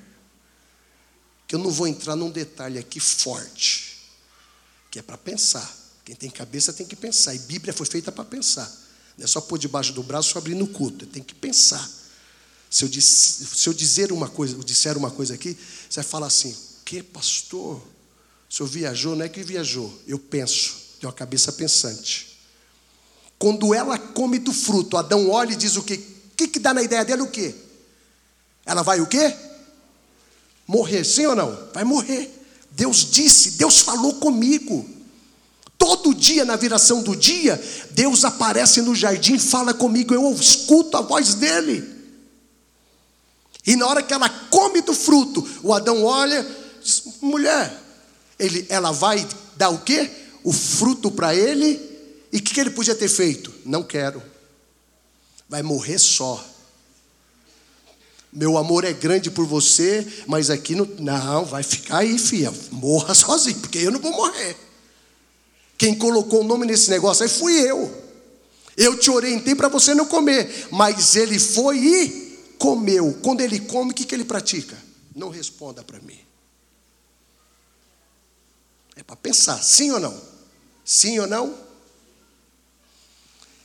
Que 1.48 1.56
eu 1.56 1.60
não 1.60 1.72
vou 1.72 1.88
entrar 1.88 2.16
num 2.16 2.30
detalhe 2.30 2.78
aqui 2.78 3.00
forte, 3.00 3.98
que 4.92 5.00
é 5.00 5.02
para 5.02 5.18
pensar. 5.18 5.76
Quem 6.04 6.16
tem 6.16 6.30
cabeça 6.30 6.74
tem 6.74 6.86
que 6.86 6.96
pensar. 6.96 7.34
E 7.34 7.40
Bíblia 7.40 7.74
foi 7.74 7.86
feita 7.86 8.12
para 8.12 8.26
pensar. 8.26 8.70
Não 9.18 9.24
é 9.24 9.28
só 9.28 9.42
pôr 9.42 9.58
debaixo 9.58 9.94
do 9.94 10.04
braço 10.04 10.36
e 10.36 10.38
abrir 10.38 10.56
no 10.56 10.68
culto. 10.68 11.06
Tem 11.06 11.24
que 11.24 11.34
pensar. 11.34 11.90
Se 12.70 12.84
eu, 12.84 13.02
se 13.02 13.68
eu 13.68 13.74
dizer 13.74 14.12
uma 14.12 14.28
coisa, 14.28 14.56
eu 14.56 14.64
disser 14.64 14.98
uma 14.98 15.10
coisa 15.10 15.34
aqui, 15.34 15.58
você 15.90 16.02
vai 16.02 16.10
falar 16.10 16.28
assim: 16.28 16.56
que 16.84 17.02
pastor? 17.02 17.82
O 18.50 18.54
senhor 18.54 18.68
viajou? 18.68 19.16
Não 19.16 19.26
é 19.26 19.30
que 19.30 19.44
viajou, 19.44 19.94
eu 20.08 20.18
penso, 20.18 20.76
tenho 21.00 21.10
uma 21.10 21.14
cabeça 21.14 21.52
pensante. 21.52 22.38
Quando 23.38 23.74
ela 23.74 23.98
come 23.98 24.40
do 24.40 24.52
fruto, 24.52 24.98
Adão 24.98 25.30
olha 25.30 25.54
e 25.54 25.56
diz 25.56 25.76
o 25.76 25.84
quê? 25.84 25.96
O 26.32 26.36
que, 26.36 26.48
que 26.48 26.60
dá 26.60 26.74
na 26.74 26.82
ideia 26.82 27.04
dela 27.06 27.24
o 27.24 27.30
quê? 27.30 27.54
Ela 28.66 28.82
vai 28.82 29.00
o 29.00 29.08
quê? 29.08 29.36
Morrer, 30.68 31.04
sim 31.04 31.26
ou 31.26 31.36
não? 31.36 31.58
Vai 31.74 31.84
morrer. 31.84 32.30
Deus 32.72 33.10
disse, 33.10 33.52
Deus 33.52 33.80
falou 33.80 34.16
comigo. 34.16 34.88
Todo 35.78 36.14
dia, 36.14 36.44
na 36.44 36.56
viração 36.56 37.02
do 37.02 37.16
dia, 37.16 37.62
Deus 37.92 38.26
aparece 38.26 38.82
no 38.82 38.96
jardim, 38.96 39.40
fala 39.40 39.74
comigo, 39.74 40.14
eu 40.14 40.34
escuto 40.34 40.98
a 40.98 41.02
voz 41.02 41.36
dele. 41.36 41.96
E 43.66 43.76
na 43.76 43.88
hora 43.88 44.02
que 44.02 44.14
ela 44.14 44.30
come 44.30 44.82
do 44.82 44.94
fruto, 44.94 45.48
o 45.64 45.74
Adão 45.74 46.04
olha, 46.04 46.46
diz, 46.82 47.04
mulher, 47.22 47.78
ele, 48.40 48.66
ela 48.70 48.92
vai 48.92 49.28
dar 49.56 49.70
o 49.70 49.80
quê? 49.80 50.10
O 50.44 50.54
fruto 50.54 51.12
para 51.12 51.36
ele. 51.36 51.80
E 52.32 52.38
o 52.38 52.42
que, 52.42 52.54
que 52.54 52.60
ele 52.60 52.70
podia 52.70 52.96
ter 52.96 53.10
feito? 53.10 53.54
Não 53.66 53.84
quero. 53.84 54.22
Vai 55.50 55.62
morrer 55.64 56.00
só. 56.00 56.44
Meu 58.38 58.56
amor 58.56 58.84
é 58.84 58.94
grande 58.94 59.32
por 59.32 59.48
você, 59.48 60.06
mas 60.28 60.52
aqui 60.52 60.76
não, 60.76 60.86
não 61.00 61.44
vai 61.44 61.64
ficar 61.64 61.98
aí, 61.98 62.20
filha. 62.20 62.54
Morra 62.70 63.16
sozinho, 63.18 63.58
porque 63.58 63.80
eu 63.80 63.90
não 63.90 64.00
vou 64.00 64.12
morrer. 64.12 64.56
Quem 65.76 65.96
colocou 65.96 66.42
o 66.42 66.44
nome 66.44 66.64
nesse 66.68 66.88
negócio 66.92 67.24
aí 67.24 67.30
fui 67.30 67.60
eu. 67.60 67.92
Eu 68.78 68.96
te 69.00 69.10
orientei 69.10 69.56
para 69.56 69.70
você 69.70 69.96
não 69.96 70.06
comer, 70.06 70.68
mas 70.70 71.16
ele 71.16 71.40
foi 71.40 71.80
e 71.80 72.54
comeu. 72.60 73.18
Quando 73.24 73.42
ele 73.42 73.60
come, 73.60 73.90
o 73.90 73.94
que, 73.96 74.06
que 74.06 74.14
ele 74.14 74.24
pratica? 74.24 74.78
Não 75.16 75.30
responda 75.30 75.84
para 75.84 76.00
mim. 76.02 76.20
É 78.96 79.02
para 79.02 79.16
pensar, 79.16 79.64
sim 79.64 79.90
ou 79.90 80.00
não? 80.00 80.22
Sim 80.86 81.18
ou 81.18 81.26
não? 81.26 81.58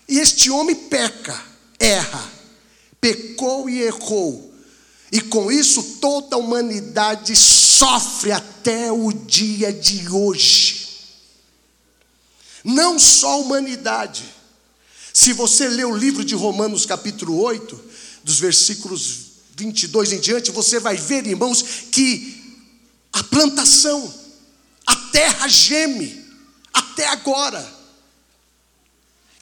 E 0.08 0.18
este 0.18 0.50
homem 0.50 0.74
peca, 0.74 1.38
erra, 1.78 2.26
pecou 2.98 3.68
e 3.68 3.82
errou. 3.82 4.51
E 5.12 5.20
com 5.20 5.52
isso 5.52 5.98
toda 6.00 6.36
a 6.36 6.38
humanidade 6.38 7.36
sofre 7.36 8.32
até 8.32 8.90
o 8.90 9.12
dia 9.12 9.70
de 9.70 10.08
hoje. 10.08 10.88
Não 12.64 12.98
só 12.98 13.32
a 13.32 13.36
humanidade. 13.36 14.24
Se 15.12 15.34
você 15.34 15.68
lê 15.68 15.84
o 15.84 15.94
livro 15.94 16.24
de 16.24 16.34
Romanos, 16.34 16.86
capítulo 16.86 17.38
8, 17.42 17.78
dos 18.24 18.38
versículos 18.38 19.32
22 19.54 20.12
em 20.12 20.20
diante, 20.20 20.50
você 20.50 20.80
vai 20.80 20.96
ver, 20.96 21.26
irmãos, 21.26 21.62
que 21.92 22.64
a 23.12 23.22
plantação, 23.22 24.12
a 24.86 24.96
terra 24.96 25.46
geme, 25.46 26.24
até 26.72 27.06
agora, 27.08 27.62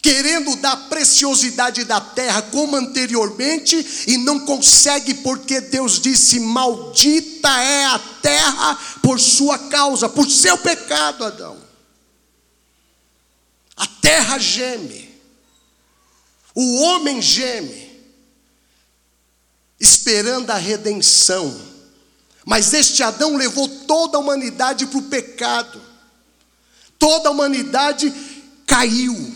querendo 0.02 0.56
dar 0.56 0.76
preciosidade 0.88 1.84
da 1.84 2.00
terra 2.00 2.42
como 2.42 2.76
anteriormente, 2.76 4.04
e 4.06 4.16
não 4.16 4.40
consegue, 4.40 5.14
porque 5.14 5.60
Deus 5.60 6.00
disse: 6.00 6.40
Maldita 6.40 7.48
é 7.48 7.84
a 7.86 7.98
terra 8.22 8.78
por 9.02 9.20
sua 9.20 9.58
causa, 9.58 10.08
por 10.08 10.28
seu 10.28 10.56
pecado, 10.58 11.24
Adão. 11.24 11.56
A 13.76 13.86
terra 13.86 14.38
geme, 14.38 15.08
o 16.54 16.80
homem 16.82 17.20
geme, 17.20 17.90
esperando 19.78 20.50
a 20.50 20.56
redenção. 20.56 21.68
Mas 22.44 22.72
este 22.72 23.02
Adão 23.02 23.36
levou 23.36 23.68
toda 23.68 24.16
a 24.16 24.20
humanidade 24.20 24.86
para 24.86 24.98
o 24.98 25.02
pecado. 25.02 25.80
Toda 26.98 27.28
a 27.28 27.32
humanidade 27.32 28.12
caiu. 28.66 29.29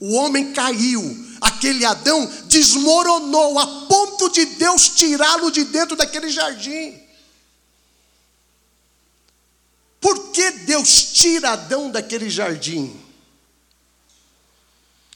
O 0.00 0.14
homem 0.14 0.52
caiu. 0.52 1.28
Aquele 1.40 1.84
Adão 1.84 2.26
desmoronou 2.46 3.58
a 3.58 3.66
ponto 3.86 4.30
de 4.30 4.46
Deus 4.46 4.88
tirá-lo 4.88 5.50
de 5.50 5.64
dentro 5.64 5.94
daquele 5.94 6.30
jardim. 6.30 6.98
Por 10.00 10.32
que 10.32 10.50
Deus 10.50 11.04
tira 11.12 11.50
Adão 11.50 11.90
daquele 11.90 12.30
jardim? 12.30 12.98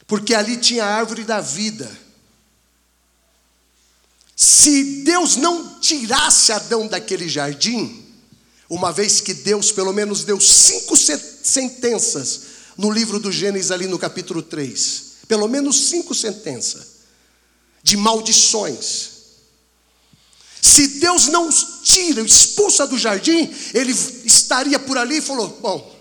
Porque 0.06 0.34
ali 0.34 0.58
tinha 0.58 0.84
a 0.84 0.94
árvore 0.94 1.24
da 1.24 1.40
vida. 1.40 1.90
Se 4.36 5.02
Deus 5.02 5.36
não 5.36 5.78
tirasse 5.80 6.52
Adão 6.52 6.86
daquele 6.86 7.28
jardim, 7.28 8.04
uma 8.68 8.92
vez 8.92 9.20
que 9.20 9.32
Deus 9.32 9.72
pelo 9.72 9.92
menos 9.92 10.24
deu 10.24 10.38
cinco 10.38 10.94
sentenças 10.96 12.53
no 12.76 12.90
livro 12.90 13.18
do 13.18 13.30
Gênesis, 13.30 13.70
ali 13.70 13.86
no 13.86 13.98
capítulo 13.98 14.42
3. 14.42 15.04
Pelo 15.28 15.48
menos 15.48 15.88
cinco 15.88 16.14
sentenças 16.14 16.94
de 17.82 17.96
maldições. 17.96 19.10
Se 20.60 20.88
Deus 20.98 21.26
não 21.26 21.50
tira, 21.82 22.22
expulsa 22.22 22.86
do 22.86 22.98
jardim, 22.98 23.50
ele 23.74 23.92
estaria 24.24 24.78
por 24.78 24.96
ali 24.96 25.18
e 25.18 25.22
falou: 25.22 25.58
Bom, 25.60 25.94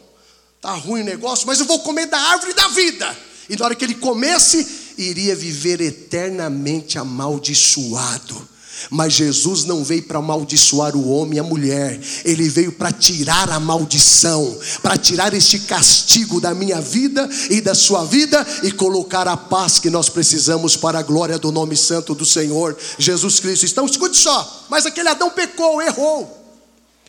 tá 0.61 0.73
ruim 0.73 1.01
o 1.01 1.05
negócio, 1.05 1.45
mas 1.45 1.59
eu 1.59 1.65
vou 1.65 1.79
comer 1.79 2.05
da 2.07 2.17
árvore 2.17 2.53
da 2.53 2.69
vida. 2.69 3.17
E 3.49 3.57
na 3.57 3.65
hora 3.65 3.75
que 3.75 3.83
ele 3.83 3.95
comesse, 3.95 4.65
iria 4.97 5.35
viver 5.35 5.81
eternamente 5.81 6.97
amaldiçoado. 6.97 8.49
Mas 8.89 9.13
Jesus 9.13 9.63
não 9.63 9.83
veio 9.83 10.03
para 10.03 10.19
amaldiçoar 10.19 10.95
o 10.95 11.09
homem 11.09 11.37
e 11.37 11.39
a 11.39 11.43
mulher, 11.43 11.99
ele 12.25 12.49
veio 12.49 12.71
para 12.71 12.91
tirar 12.91 13.49
a 13.49 13.59
maldição, 13.59 14.57
para 14.81 14.97
tirar 14.97 15.33
este 15.33 15.59
castigo 15.59 16.41
da 16.41 16.53
minha 16.53 16.81
vida 16.81 17.29
e 17.49 17.61
da 17.61 17.73
sua 17.73 18.03
vida 18.05 18.45
e 18.63 18.71
colocar 18.71 19.27
a 19.27 19.37
paz 19.37 19.79
que 19.79 19.89
nós 19.89 20.09
precisamos 20.09 20.75
para 20.75 20.99
a 20.99 21.03
glória 21.03 21.39
do 21.39 21.51
nome 21.51 21.75
santo 21.75 22.13
do 22.13 22.25
Senhor 22.25 22.77
Jesus 22.97 23.39
Cristo. 23.39 23.65
Então, 23.65 23.85
escute 23.85 24.17
só, 24.17 24.65
mas 24.69 24.85
aquele 24.85 25.09
Adão 25.09 25.29
pecou, 25.29 25.81
errou, 25.81 26.55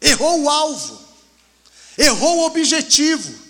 errou 0.01 0.43
o 0.43 0.49
alvo, 0.49 0.99
errou 1.99 2.39
o 2.39 2.47
objetivo. 2.47 3.44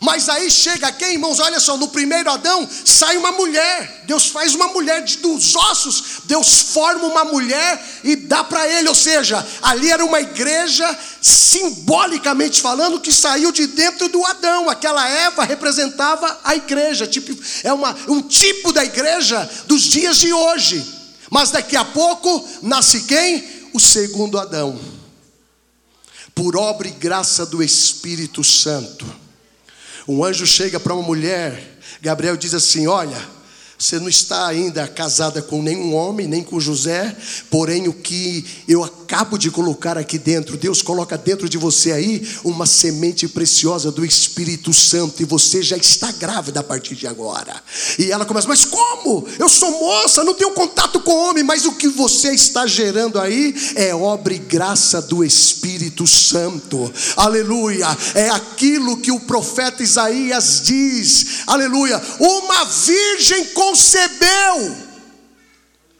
Mas 0.00 0.28
aí 0.28 0.50
chega 0.50 0.90
quem, 0.90 1.12
irmãos? 1.12 1.38
Olha 1.38 1.60
só, 1.60 1.76
no 1.76 1.88
primeiro 1.88 2.30
Adão 2.30 2.68
sai 2.84 3.16
uma 3.16 3.30
mulher. 3.32 4.02
Deus 4.04 4.26
faz 4.26 4.54
uma 4.54 4.68
mulher 4.68 5.04
de, 5.04 5.18
dos 5.18 5.54
ossos. 5.54 6.22
Deus 6.24 6.72
forma 6.72 7.06
uma 7.06 7.24
mulher 7.24 8.00
e 8.02 8.16
dá 8.16 8.42
para 8.42 8.66
ele. 8.66 8.88
Ou 8.88 8.94
seja, 8.94 9.46
ali 9.62 9.90
era 9.90 10.04
uma 10.04 10.20
igreja, 10.20 10.98
simbolicamente 11.20 12.60
falando, 12.60 13.00
que 13.00 13.12
saiu 13.12 13.52
de 13.52 13.66
dentro 13.68 14.08
do 14.08 14.24
Adão. 14.26 14.68
Aquela 14.68 15.08
Eva 15.08 15.44
representava 15.44 16.40
a 16.42 16.56
igreja. 16.56 17.06
Tipo, 17.06 17.36
é 17.62 17.72
uma, 17.72 17.96
um 18.08 18.22
tipo 18.22 18.72
da 18.72 18.84
igreja 18.84 19.48
dos 19.66 19.82
dias 19.82 20.18
de 20.18 20.32
hoje. 20.32 20.84
Mas 21.30 21.50
daqui 21.50 21.76
a 21.76 21.84
pouco 21.84 22.48
nasce 22.60 23.02
quem? 23.02 23.68
O 23.72 23.78
segundo 23.78 24.38
Adão. 24.38 24.80
Por 26.34 26.56
obra 26.56 26.88
e 26.88 26.90
graça 26.90 27.46
do 27.46 27.62
Espírito 27.62 28.42
Santo 28.42 29.21
um 30.06 30.24
anjo 30.24 30.46
chega 30.46 30.80
para 30.80 30.94
uma 30.94 31.02
mulher, 31.02 31.62
Gabriel 32.00 32.36
diz 32.36 32.54
assim: 32.54 32.86
Olha, 32.86 33.20
você 33.82 33.98
não 33.98 34.08
está 34.08 34.46
ainda 34.46 34.86
casada 34.86 35.42
com 35.42 35.60
nenhum 35.60 35.92
homem, 35.92 36.28
nem 36.28 36.40
com 36.40 36.60
José, 36.60 37.16
porém 37.50 37.88
o 37.88 37.92
que 37.92 38.44
eu 38.68 38.84
acabo 38.84 39.36
de 39.36 39.50
colocar 39.50 39.98
aqui 39.98 40.18
dentro, 40.18 40.56
Deus 40.56 40.80
coloca 40.80 41.18
dentro 41.18 41.48
de 41.48 41.58
você 41.58 41.90
aí 41.90 42.26
uma 42.44 42.64
semente 42.64 43.26
preciosa 43.26 43.90
do 43.90 44.04
Espírito 44.04 44.72
Santo 44.72 45.20
e 45.20 45.24
você 45.24 45.64
já 45.64 45.76
está 45.76 46.12
grávida 46.12 46.60
a 46.60 46.62
partir 46.62 46.94
de 46.94 47.08
agora. 47.08 47.60
E 47.98 48.12
ela 48.12 48.24
começa, 48.24 48.46
mas 48.46 48.64
como? 48.64 49.26
Eu 49.36 49.48
sou 49.48 49.72
moça, 49.72 50.22
não 50.22 50.34
tenho 50.34 50.52
contato 50.52 51.00
com 51.00 51.30
homem, 51.30 51.42
mas 51.42 51.66
o 51.66 51.72
que 51.72 51.88
você 51.88 52.32
está 52.32 52.68
gerando 52.68 53.18
aí 53.18 53.52
é 53.74 53.92
obra 53.92 54.32
e 54.32 54.38
graça 54.38 55.02
do 55.02 55.24
Espírito 55.24 56.06
Santo. 56.06 56.92
Aleluia! 57.16 57.88
É 58.14 58.30
aquilo 58.30 58.98
que 58.98 59.10
o 59.10 59.18
profeta 59.18 59.82
Isaías 59.82 60.62
diz. 60.64 61.42
Aleluia! 61.48 62.00
Uma 62.20 62.64
virgem 62.64 63.46
com 63.46 63.71
concebeu. 63.72 64.76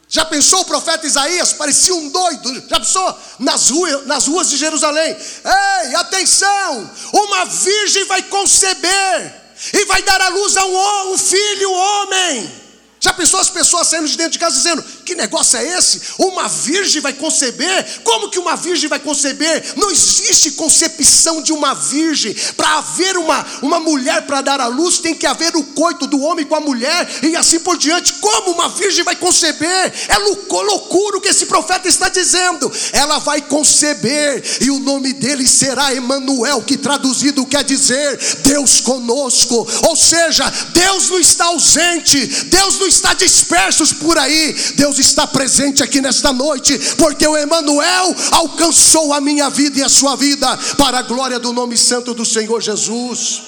Já 0.07 0.23
pensou 0.25 0.61
o 0.61 0.65
profeta 0.65 1.07
Isaías? 1.07 1.53
Parecia 1.53 1.95
um 1.95 2.09
doido. 2.09 2.69
Já 2.69 2.79
pensou? 2.79 3.19
Nas 3.39 3.69
ruas, 3.69 4.05
nas 4.05 4.27
ruas 4.27 4.49
de 4.49 4.57
Jerusalém. 4.57 5.17
Ei, 5.17 5.95
atenção! 5.95 6.91
Uma 7.11 7.45
virgem 7.45 8.05
vai 8.05 8.21
conceber 8.21 9.43
e 9.73 9.85
vai 9.85 10.03
dar 10.03 10.21
à 10.21 10.29
luz 10.29 10.55
a 10.55 10.65
um, 10.65 11.13
um 11.13 11.17
filho 11.17 11.71
homem. 11.71 12.62
Já 13.03 13.11
pensou 13.11 13.37
as 13.37 13.49
pessoas 13.49 13.89
saindo 13.89 14.07
de 14.07 14.15
dentro 14.15 14.31
de 14.31 14.39
casa 14.39 14.55
dizendo: 14.55 14.81
Que 15.03 15.13
negócio 15.13 15.57
é 15.57 15.77
esse? 15.77 15.99
Uma 16.17 16.47
virgem 16.47 17.01
vai 17.01 17.11
conceber? 17.11 17.99
Como 18.01 18.29
que 18.29 18.39
uma 18.39 18.55
virgem 18.55 18.87
vai 18.87 18.97
conceber? 18.97 19.61
Não 19.75 19.91
existe 19.91 20.51
concepção 20.51 21.41
de 21.41 21.51
uma 21.51 21.73
virgem. 21.73 22.33
Para 22.55 22.77
haver 22.77 23.17
uma, 23.17 23.45
uma 23.61 23.77
mulher 23.77 24.21
para 24.25 24.39
dar 24.39 24.61
à 24.61 24.67
luz, 24.67 24.99
tem 24.99 25.13
que 25.13 25.25
haver 25.25 25.53
o 25.53 25.65
coito 25.65 26.07
do 26.07 26.21
homem 26.21 26.45
com 26.45 26.55
a 26.55 26.61
mulher 26.61 27.05
e 27.21 27.35
assim 27.35 27.59
por 27.59 27.77
diante. 27.77 28.13
Como 28.13 28.51
uma 28.51 28.69
virgem 28.69 29.03
vai 29.03 29.17
conceber? 29.17 29.93
É 30.07 30.17
loucura 30.19 31.17
o 31.17 31.21
que 31.21 31.27
esse 31.27 31.45
profeta 31.45 31.89
está 31.89 32.07
dizendo. 32.07 32.71
Ela 32.93 33.19
vai 33.19 33.41
conceber 33.41 34.41
e 34.61 34.71
o 34.71 34.79
nome 34.79 35.11
dele 35.11 35.45
será 35.45 35.93
Emanuel, 35.93 36.61
que 36.61 36.77
traduzido 36.77 37.45
quer 37.45 37.65
dizer 37.65 38.17
Deus 38.45 38.79
conosco. 38.79 39.67
Ou 39.89 39.95
seja, 39.97 40.49
Deus 40.71 41.09
não 41.09 41.19
está 41.19 41.47
ausente, 41.47 42.25
Deus 42.45 42.79
não 42.79 42.92
está 42.93 43.13
dispersos 43.13 43.91
por 43.91 44.17
aí, 44.17 44.53
Deus 44.75 44.99
está 44.99 45.25
presente 45.25 45.81
aqui 45.83 45.99
nesta 45.99 46.31
noite, 46.31 46.77
porque 46.97 47.27
o 47.27 47.35
Emanuel 47.35 48.15
alcançou 48.31 49.13
a 49.13 49.19
minha 49.19 49.49
vida 49.49 49.79
e 49.79 49.83
a 49.83 49.89
sua 49.89 50.15
vida 50.15 50.57
para 50.77 50.99
a 50.99 51.01
glória 51.01 51.39
do 51.39 51.51
nome 51.51 51.77
santo 51.77 52.13
do 52.13 52.25
Senhor 52.25 52.61
Jesus. 52.61 53.43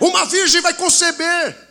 Uma 0.00 0.24
virgem 0.26 0.60
vai 0.60 0.74
conceber. 0.74 1.67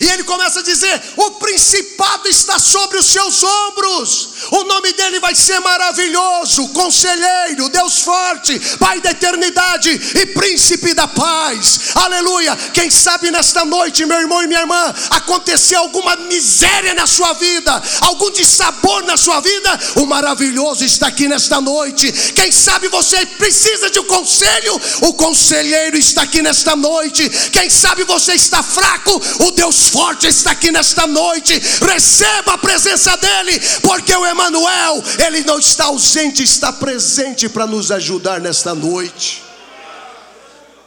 E 0.00 0.08
ele 0.08 0.24
começa 0.24 0.60
a 0.60 0.62
dizer: 0.62 1.02
o 1.16 1.32
principado 1.32 2.26
está 2.26 2.58
sobre 2.58 2.98
os 2.98 3.04
seus 3.04 3.42
ombros, 3.42 4.28
o 4.50 4.64
nome 4.64 4.94
dele 4.94 5.20
vai 5.20 5.34
ser 5.34 5.60
maravilhoso, 5.60 6.68
conselheiro, 6.68 7.68
Deus 7.68 8.00
forte, 8.00 8.58
Pai 8.78 8.98
da 9.02 9.10
eternidade 9.10 9.90
e 9.90 10.26
príncipe 10.26 10.94
da 10.94 11.06
paz. 11.06 11.80
Aleluia. 11.94 12.56
Quem 12.72 12.90
sabe 12.90 13.30
nesta 13.30 13.62
noite, 13.66 14.06
meu 14.06 14.18
irmão 14.18 14.42
e 14.42 14.46
minha 14.46 14.60
irmã, 14.60 14.94
aconteceu 15.10 15.80
alguma 15.80 16.16
miséria 16.16 16.94
na 16.94 17.06
sua 17.06 17.34
vida, 17.34 17.82
algum 18.00 18.30
dissabor 18.30 19.02
na 19.04 19.18
sua 19.18 19.40
vida, 19.40 19.80
o 19.96 20.06
maravilhoso 20.06 20.82
está 20.82 21.08
aqui 21.08 21.28
nesta 21.28 21.60
noite. 21.60 22.10
Quem 22.32 22.50
sabe 22.50 22.88
você 22.88 23.26
precisa 23.26 23.90
de 23.90 23.98
um 23.98 24.04
conselho, 24.04 24.80
o 25.02 25.12
conselheiro 25.12 25.98
está 25.98 26.22
aqui 26.22 26.40
nesta 26.40 26.74
noite. 26.74 27.28
Quem 27.52 27.68
sabe 27.68 28.04
você 28.04 28.32
está 28.32 28.62
fraco, 28.62 29.20
o 29.40 29.50
Deus 29.50 29.89
forte 29.90 30.26
está 30.26 30.52
aqui 30.52 30.70
nesta 30.70 31.06
noite. 31.06 31.52
Receba 31.80 32.54
a 32.54 32.58
presença 32.58 33.16
dEle, 33.16 33.60
porque 33.82 34.14
o 34.14 34.26
Emanuel, 34.26 35.02
Ele 35.26 35.42
não 35.42 35.58
está 35.58 35.86
ausente, 35.86 36.42
está 36.42 36.72
presente 36.72 37.48
para 37.48 37.66
nos 37.66 37.90
ajudar 37.90 38.40
nesta 38.40 38.74
noite. 38.74 39.42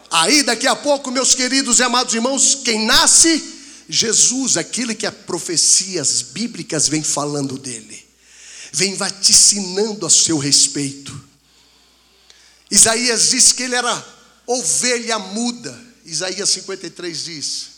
Aí, 0.10 0.44
daqui 0.44 0.68
a 0.68 0.76
pouco, 0.76 1.12
meus 1.12 1.34
queridos 1.36 1.80
e 1.80 1.84
amados 1.84 2.14
irmãos, 2.14 2.56
quem 2.64 2.86
nasce? 2.86 3.52
Jesus, 3.90 4.58
aquele 4.58 4.96
que 4.96 5.06
as 5.06 5.14
profecias 5.14 6.22
bíblicas 6.22 6.88
vem 6.88 7.04
falando 7.04 7.58
dele, 7.58 8.04
vem 8.72 8.96
vaticinando 8.96 10.06
a 10.06 10.10
seu 10.10 10.38
respeito. 10.38 11.20
Isaías 12.72 13.30
diz 13.30 13.52
que 13.52 13.64
ele 13.64 13.76
era 13.76 14.06
ovelha 14.48 15.20
muda. 15.20 15.78
Isaías 16.06 16.50
53 16.50 17.24
diz 17.24 17.73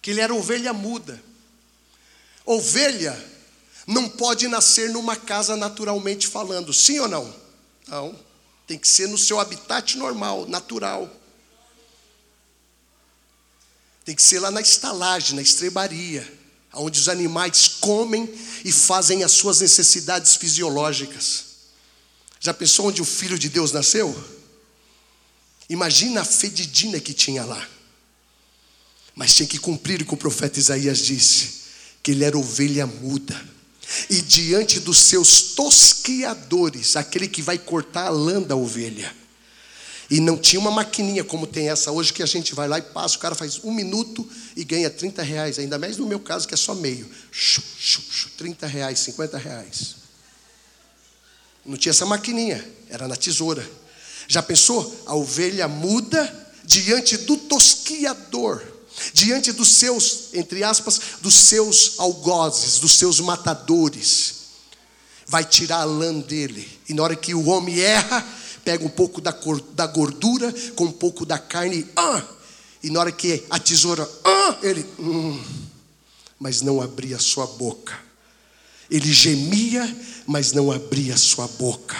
que 0.00 0.10
ele 0.10 0.20
era 0.20 0.34
ovelha 0.34 0.72
muda. 0.72 1.22
Ovelha 2.44 3.16
não 3.86 4.08
pode 4.08 4.48
nascer 4.48 4.90
numa 4.90 5.16
casa 5.16 5.56
naturalmente 5.56 6.26
falando, 6.26 6.72
sim 6.72 6.98
ou 6.98 7.08
não? 7.08 7.34
Não. 7.86 8.18
Tem 8.66 8.78
que 8.78 8.86
ser 8.86 9.08
no 9.08 9.16
seu 9.16 9.40
habitat 9.40 9.96
normal, 9.96 10.46
natural. 10.46 11.10
Tem 14.04 14.14
que 14.14 14.22
ser 14.22 14.40
lá 14.40 14.50
na 14.50 14.60
estalagem, 14.60 15.36
na 15.36 15.42
estrebaria, 15.42 16.26
onde 16.74 17.00
os 17.00 17.08
animais 17.08 17.68
comem 17.68 18.32
e 18.64 18.72
fazem 18.72 19.24
as 19.24 19.32
suas 19.32 19.60
necessidades 19.60 20.36
fisiológicas. 20.36 21.44
Já 22.40 22.54
pensou 22.54 22.86
onde 22.86 23.02
o 23.02 23.06
filho 23.06 23.38
de 23.38 23.48
Deus 23.48 23.72
nasceu? 23.72 24.14
Imagina 25.68 26.22
a 26.22 26.24
fedidina 26.24 27.00
que 27.00 27.12
tinha 27.12 27.44
lá. 27.44 27.68
Mas 29.18 29.34
tinha 29.34 29.48
que 29.48 29.58
cumprir 29.58 30.00
o 30.00 30.04
que 30.04 30.14
o 30.14 30.16
profeta 30.16 30.60
Isaías 30.60 31.00
disse: 31.00 31.62
que 32.04 32.12
ele 32.12 32.24
era 32.24 32.38
ovelha 32.38 32.86
muda. 32.86 33.36
E 34.08 34.22
diante 34.22 34.78
dos 34.78 34.96
seus 34.98 35.42
tosqueadores, 35.56 36.94
aquele 36.94 37.26
que 37.26 37.42
vai 37.42 37.58
cortar 37.58 38.06
a 38.06 38.10
lã 38.10 38.40
da 38.40 38.54
ovelha, 38.54 39.12
E 40.08 40.20
não 40.20 40.38
tinha 40.38 40.60
uma 40.60 40.70
maquininha 40.70 41.24
como 41.24 41.48
tem 41.48 41.68
essa 41.68 41.90
hoje 41.90 42.12
que 42.12 42.22
a 42.22 42.26
gente 42.26 42.54
vai 42.54 42.68
lá 42.68 42.78
e 42.78 42.82
passa, 42.82 43.16
o 43.16 43.18
cara 43.18 43.34
faz 43.34 43.58
um 43.64 43.72
minuto 43.72 44.24
e 44.54 44.62
ganha 44.62 44.88
30 44.88 45.20
reais, 45.20 45.58
ainda 45.58 45.78
mais 45.80 45.96
no 45.96 46.06
meu 46.06 46.20
caso 46.20 46.46
que 46.46 46.54
é 46.54 46.56
só 46.56 46.74
meio. 46.74 47.10
30 48.36 48.68
reais, 48.68 49.00
50 49.00 49.36
reais. 49.36 49.96
Não 51.66 51.76
tinha 51.76 51.90
essa 51.90 52.06
maquininha, 52.06 52.64
era 52.88 53.08
na 53.08 53.16
tesoura. 53.16 53.68
Já 54.28 54.44
pensou? 54.44 55.02
A 55.06 55.16
ovelha 55.16 55.66
muda 55.66 56.52
diante 56.64 57.16
do 57.16 57.36
tosquiador, 57.36 58.77
diante 59.12 59.52
dos 59.52 59.68
seus, 59.68 60.34
entre 60.34 60.62
aspas, 60.62 61.00
dos 61.20 61.34
seus 61.34 61.94
algozes, 61.98 62.78
dos 62.78 62.92
seus 62.92 63.20
matadores. 63.20 64.34
Vai 65.26 65.44
tirar 65.44 65.80
a 65.80 65.84
lã 65.84 66.18
dele. 66.20 66.68
E 66.88 66.94
na 66.94 67.02
hora 67.02 67.16
que 67.16 67.34
o 67.34 67.46
homem 67.48 67.80
erra, 67.80 68.26
pega 68.64 68.84
um 68.84 68.88
pouco 68.88 69.20
da, 69.20 69.34
da 69.74 69.86
gordura 69.86 70.52
com 70.74 70.84
um 70.84 70.92
pouco 70.92 71.24
da 71.24 71.38
carne, 71.38 71.86
ah, 71.96 72.22
e 72.82 72.90
na 72.90 73.00
hora 73.00 73.12
que 73.12 73.44
a 73.50 73.58
tesoura, 73.58 74.08
ah, 74.24 74.58
ele, 74.62 74.86
hum, 74.98 75.42
mas 76.38 76.62
não 76.62 76.80
abria 76.80 77.18
sua 77.18 77.46
boca. 77.46 77.98
Ele 78.90 79.12
gemia, 79.12 79.96
mas 80.26 80.52
não 80.52 80.70
abria 80.70 81.16
sua 81.16 81.46
boca. 81.46 81.96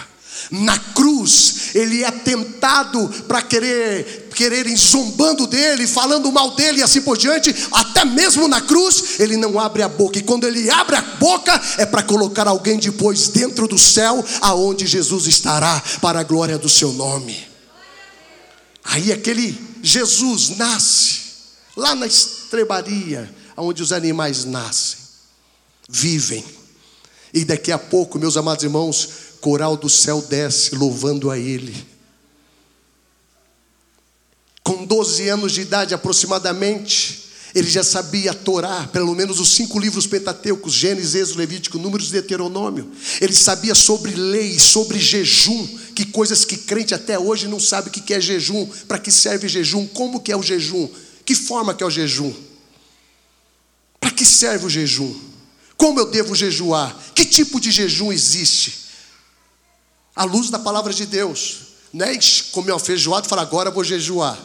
Na 0.51 0.77
cruz, 0.77 1.75
ele 1.75 2.03
é 2.03 2.11
tentado 2.11 3.07
para 3.27 3.41
querer 3.41 4.27
quererem 4.39 4.77
zombando 4.77 5.45
dele, 5.45 5.85
falando 5.85 6.31
mal 6.31 6.51
dele 6.51 6.79
e 6.79 6.83
assim 6.83 7.01
por 7.01 7.17
diante, 7.17 7.53
até 7.73 8.05
mesmo 8.05 8.47
na 8.47 8.61
cruz, 8.61 9.19
ele 9.19 9.35
não 9.35 9.59
abre 9.59 9.83
a 9.83 9.89
boca. 9.89 10.17
E 10.17 10.23
quando 10.23 10.47
ele 10.47 10.69
abre 10.69 10.95
a 10.95 11.01
boca, 11.01 11.61
é 11.77 11.85
para 11.85 12.03
colocar 12.03 12.47
alguém 12.47 12.79
depois 12.79 13.27
dentro 13.27 13.67
do 13.67 13.77
céu, 13.77 14.23
aonde 14.39 14.87
Jesus 14.87 15.27
estará 15.27 15.83
para 16.01 16.21
a 16.21 16.23
glória 16.23 16.57
do 16.57 16.69
seu 16.69 16.93
nome. 16.93 17.49
Aí 18.85 19.11
aquele 19.11 19.59
Jesus 19.83 20.55
nasce 20.57 21.19
lá 21.75 21.93
na 21.93 22.07
estrebaria, 22.07 23.33
onde 23.57 23.83
os 23.83 23.91
animais 23.91 24.45
nascem, 24.45 24.99
vivem. 25.89 26.45
E 27.33 27.45
daqui 27.45 27.71
a 27.71 27.77
pouco, 27.77 28.17
meus 28.17 28.37
amados 28.37 28.63
irmãos, 28.63 29.09
coral 29.39 29.75
do 29.75 29.89
céu 29.89 30.21
desce 30.21 30.75
louvando 30.75 31.29
a 31.29 31.37
Ele. 31.37 31.75
Com 34.63 34.85
12 34.85 35.29
anos 35.29 35.53
de 35.53 35.61
idade 35.61 35.93
aproximadamente, 35.93 37.29
ele 37.55 37.69
já 37.69 37.83
sabia 37.83 38.33
Torá, 38.33 38.87
pelo 38.87 39.15
menos 39.15 39.39
os 39.39 39.49
cinco 39.49 39.79
livros 39.79 40.05
pentateucos, 40.05 40.73
Gênesis, 40.73 41.15
Êxodo, 41.15 41.39
Levítico, 41.39 41.79
Números 41.79 42.09
e 42.09 42.11
Deuteronômio. 42.11 42.91
Ele 43.19 43.33
sabia 43.33 43.73
sobre 43.73 44.13
leis, 44.13 44.61
sobre 44.61 44.99
jejum, 44.99 45.67
que 45.95 46.05
coisas 46.05 46.45
que 46.45 46.57
crente 46.57 46.93
até 46.93 47.17
hoje 47.17 47.47
não 47.47 47.59
sabe 47.59 47.89
o 47.89 47.91
que 47.91 48.13
é 48.13 48.21
jejum, 48.21 48.67
para 48.87 48.99
que 48.99 49.11
serve 49.11 49.47
jejum, 49.47 49.87
como 49.87 50.19
que 50.19 50.31
é 50.31 50.37
o 50.37 50.43
jejum, 50.43 50.87
que 51.25 51.33
forma 51.33 51.73
que 51.73 51.83
é 51.83 51.87
o 51.87 51.89
jejum. 51.89 52.31
Para 53.99 54.11
que 54.11 54.25
serve 54.25 54.67
o 54.67 54.69
jejum? 54.69 55.13
Como 55.75 55.99
eu 55.99 56.11
devo 56.11 56.35
jejuar? 56.35 56.95
Que 57.15 57.25
tipo 57.25 57.59
de 57.59 57.71
jejum 57.71 58.11
existe? 58.11 58.88
À 60.19 60.25
luz 60.25 60.49
da 60.49 60.59
palavra 60.59 60.93
de 60.93 61.05
Deus. 61.05 61.59
Não 61.93 62.05
é 62.05 62.19
comer 62.51 62.73
uma 62.73 62.79
feijoada 62.79 63.25
e 63.25 63.29
falar, 63.29 63.43
agora 63.43 63.69
eu 63.69 63.73
vou 63.73 63.85
jejuar. 63.85 64.37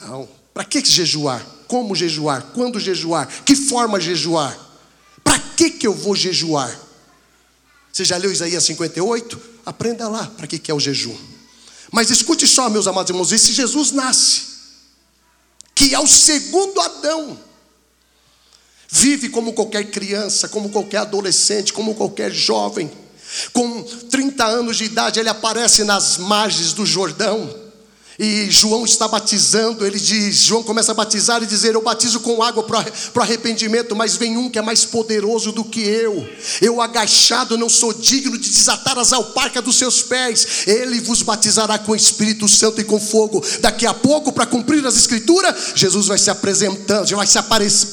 Não. 0.00 0.26
Para 0.54 0.64
que 0.64 0.82
jejuar? 0.82 1.44
Como 1.66 1.94
jejuar? 1.94 2.40
Quando 2.54 2.80
jejuar? 2.80 3.28
Que 3.44 3.54
forma 3.54 4.00
jejuar? 4.00 4.58
Para 5.22 5.38
que, 5.38 5.72
que 5.72 5.86
eu 5.86 5.92
vou 5.92 6.16
jejuar? 6.16 6.74
Você 7.92 8.02
já 8.02 8.16
leu 8.16 8.32
Isaías 8.32 8.64
58? 8.64 9.38
Aprenda 9.66 10.08
lá 10.08 10.26
para 10.34 10.46
que, 10.46 10.58
que 10.58 10.70
é 10.70 10.74
o 10.74 10.80
jejum. 10.80 11.14
Mas 11.92 12.08
escute 12.08 12.46
só, 12.46 12.70
meus 12.70 12.86
amados 12.86 13.10
irmãos, 13.10 13.30
esse 13.30 13.52
Jesus 13.52 13.90
nasce, 13.92 14.42
que 15.74 15.94
é 15.94 16.00
o 16.00 16.06
segundo 16.06 16.80
Adão, 16.80 17.38
vive 18.88 19.28
como 19.28 19.52
qualquer 19.52 19.90
criança, 19.90 20.48
como 20.48 20.70
qualquer 20.70 21.00
adolescente, 21.00 21.74
como 21.74 21.94
qualquer 21.94 22.32
jovem. 22.32 22.90
Com 23.52 23.82
30 23.82 24.44
anos 24.44 24.76
de 24.76 24.84
idade, 24.84 25.20
ele 25.20 25.28
aparece 25.28 25.84
nas 25.84 26.18
margens 26.18 26.72
do 26.72 26.86
Jordão 26.86 27.67
e 28.18 28.50
João 28.50 28.84
está 28.84 29.06
batizando, 29.06 29.86
ele 29.86 29.98
diz, 29.98 30.38
João 30.38 30.64
começa 30.64 30.90
a 30.90 30.94
batizar 30.94 31.40
e 31.40 31.46
dizer: 31.46 31.76
Eu 31.76 31.82
batizo 31.82 32.18
com 32.18 32.42
água 32.42 32.64
para 32.64 33.22
arrependimento, 33.22 33.94
mas 33.94 34.16
vem 34.16 34.36
um 34.36 34.50
que 34.50 34.58
é 34.58 34.62
mais 34.62 34.84
poderoso 34.84 35.52
do 35.52 35.62
que 35.62 35.80
eu. 35.80 36.28
Eu 36.60 36.82
agachado 36.82 37.56
não 37.56 37.68
sou 37.68 37.92
digno 37.92 38.36
de 38.36 38.50
desatar 38.50 38.98
as 38.98 39.12
alparcas 39.12 39.62
dos 39.62 39.76
seus 39.76 40.02
pés. 40.02 40.66
Ele 40.66 41.00
vos 41.00 41.22
batizará 41.22 41.78
com 41.78 41.92
o 41.92 41.96
Espírito 41.96 42.48
Santo 42.48 42.80
e 42.80 42.84
com 42.84 42.98
fogo. 42.98 43.40
Daqui 43.60 43.86
a 43.86 43.94
pouco, 43.94 44.32
para 44.32 44.46
cumprir 44.46 44.84
as 44.84 44.96
escrituras, 44.96 45.54
Jesus 45.76 46.08
vai 46.08 46.18
se 46.18 46.28
apresentando, 46.28 47.14
vai 47.14 47.26
se 47.26 47.38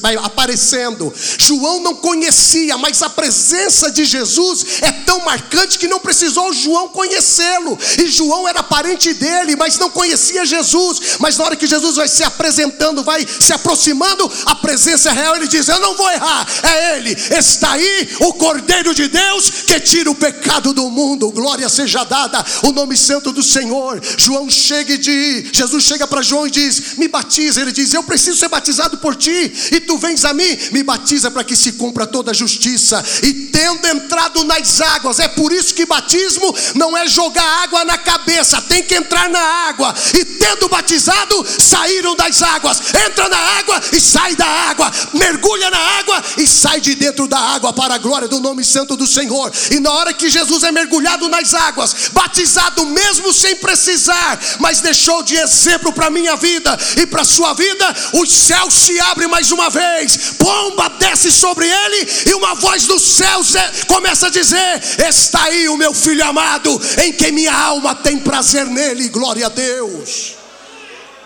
vai 0.02 0.16
aparecendo. 0.16 1.14
João 1.38 1.80
não 1.80 1.94
conhecia, 1.94 2.76
mas 2.76 3.00
a 3.00 3.08
presença 3.08 3.92
de 3.92 4.04
Jesus 4.04 4.82
é 4.82 4.90
tão 4.90 5.24
marcante 5.24 5.78
que 5.78 5.86
não 5.86 6.00
precisou 6.00 6.52
João 6.52 6.88
conhecê-lo. 6.88 7.78
E 7.96 8.08
João 8.08 8.48
era 8.48 8.60
parente 8.60 9.14
dele, 9.14 9.54
mas 9.54 9.78
não 9.78 9.88
conhecia 9.88 10.15
conhecia 10.16 10.46
Jesus, 10.46 11.18
mas 11.20 11.36
na 11.36 11.44
hora 11.44 11.56
que 11.56 11.66
Jesus 11.66 11.96
vai 11.96 12.08
se 12.08 12.24
apresentando, 12.24 13.04
vai 13.04 13.24
se 13.26 13.52
aproximando, 13.52 14.30
a 14.46 14.54
presença 14.54 15.12
real, 15.12 15.36
ele 15.36 15.46
diz: 15.46 15.68
Eu 15.68 15.78
não 15.78 15.94
vou 15.94 16.10
errar, 16.10 16.46
é 16.62 16.96
Ele, 16.96 17.16
está 17.30 17.72
aí 17.72 18.08
o 18.20 18.32
Cordeiro 18.32 18.94
de 18.94 19.08
Deus 19.08 19.50
que 19.66 19.78
tira 19.78 20.10
o 20.10 20.14
pecado 20.14 20.72
do 20.72 20.90
mundo, 20.90 21.30
glória 21.30 21.68
seja 21.68 22.04
dada, 22.04 22.44
o 22.62 22.72
nome 22.72 22.96
santo 22.96 23.30
do 23.32 23.42
Senhor. 23.42 24.00
João 24.16 24.48
chega 24.48 24.94
e 24.94 24.98
diz: 24.98 25.50
Jesus 25.52 25.84
chega 25.84 26.06
para 26.06 26.22
João 26.22 26.46
e 26.46 26.50
diz: 26.50 26.96
Me 26.96 27.08
batiza. 27.08 27.60
Ele 27.60 27.72
diz: 27.72 27.92
Eu 27.92 28.02
preciso 28.02 28.38
ser 28.38 28.48
batizado 28.48 28.96
por 28.98 29.14
ti, 29.14 29.52
e 29.72 29.80
tu 29.80 29.98
vens 29.98 30.24
a 30.24 30.32
mim, 30.32 30.58
me 30.72 30.82
batiza 30.82 31.30
para 31.30 31.44
que 31.44 31.54
se 31.54 31.72
cumpra 31.72 32.06
toda 32.06 32.30
a 32.30 32.34
justiça. 32.34 33.04
E 33.22 33.32
tendo 33.32 33.86
entrado 33.86 34.44
nas 34.44 34.80
águas, 34.80 35.18
é 35.20 35.28
por 35.28 35.52
isso 35.52 35.74
que 35.74 35.84
batismo 35.84 36.54
não 36.74 36.96
é 36.96 37.06
jogar 37.06 37.62
água 37.62 37.84
na 37.84 37.98
cabeça, 37.98 38.60
tem 38.62 38.82
que 38.82 38.94
entrar 38.94 39.28
na 39.28 39.40
água 39.40 39.94
e 40.14 40.35
tendo 40.46 40.68
batizado, 40.68 41.44
saíram 41.58 42.14
das 42.14 42.40
águas. 42.40 42.80
Entra 43.04 43.28
na 43.28 43.36
água 43.36 43.80
e 43.92 44.00
sai 44.00 44.36
da 44.36 44.46
água, 44.46 44.92
mergulha 45.12 45.70
na 45.70 45.78
água 45.78 46.22
e 46.38 46.46
sai 46.46 46.80
de 46.80 46.94
dentro 46.94 47.26
da 47.26 47.38
água 47.38 47.72
para 47.72 47.94
a 47.94 47.98
glória 47.98 48.28
do 48.28 48.38
nome 48.38 48.64
santo 48.64 48.96
do 48.96 49.06
Senhor. 49.06 49.52
E 49.72 49.80
na 49.80 49.90
hora 49.90 50.14
que 50.14 50.30
Jesus 50.30 50.62
é 50.62 50.70
mergulhado 50.70 51.28
nas 51.28 51.52
águas, 51.52 52.10
batizado 52.12 52.86
mesmo 52.86 53.32
sem 53.32 53.56
precisar, 53.56 54.38
mas 54.60 54.80
deixou 54.80 55.22
de 55.24 55.34
exemplo 55.34 55.92
para 55.92 56.10
minha 56.10 56.36
vida 56.36 56.78
e 56.96 57.06
para 57.06 57.24
sua 57.24 57.52
vida, 57.54 57.96
os 58.14 58.30
céus 58.30 58.74
se 58.74 59.00
abrem 59.00 59.28
mais 59.28 59.50
uma 59.50 59.68
vez, 59.68 60.34
pomba 60.38 60.88
desce 60.90 61.32
sobre 61.32 61.66
ele 61.66 62.08
e 62.26 62.34
uma 62.34 62.54
voz 62.54 62.86
dos 62.86 63.02
céus 63.02 63.54
é, 63.56 63.72
começa 63.88 64.28
a 64.28 64.30
dizer: 64.30 64.82
Está 65.08 65.42
aí 65.44 65.68
o 65.68 65.76
meu 65.76 65.92
filho 65.92 66.24
amado, 66.24 66.80
em 67.02 67.12
quem 67.12 67.32
minha 67.32 67.52
alma 67.52 67.94
tem 67.94 68.18
prazer 68.18 68.66
nele, 68.66 69.08
glória 69.08 69.46
a 69.46 69.48
Deus. 69.48 70.35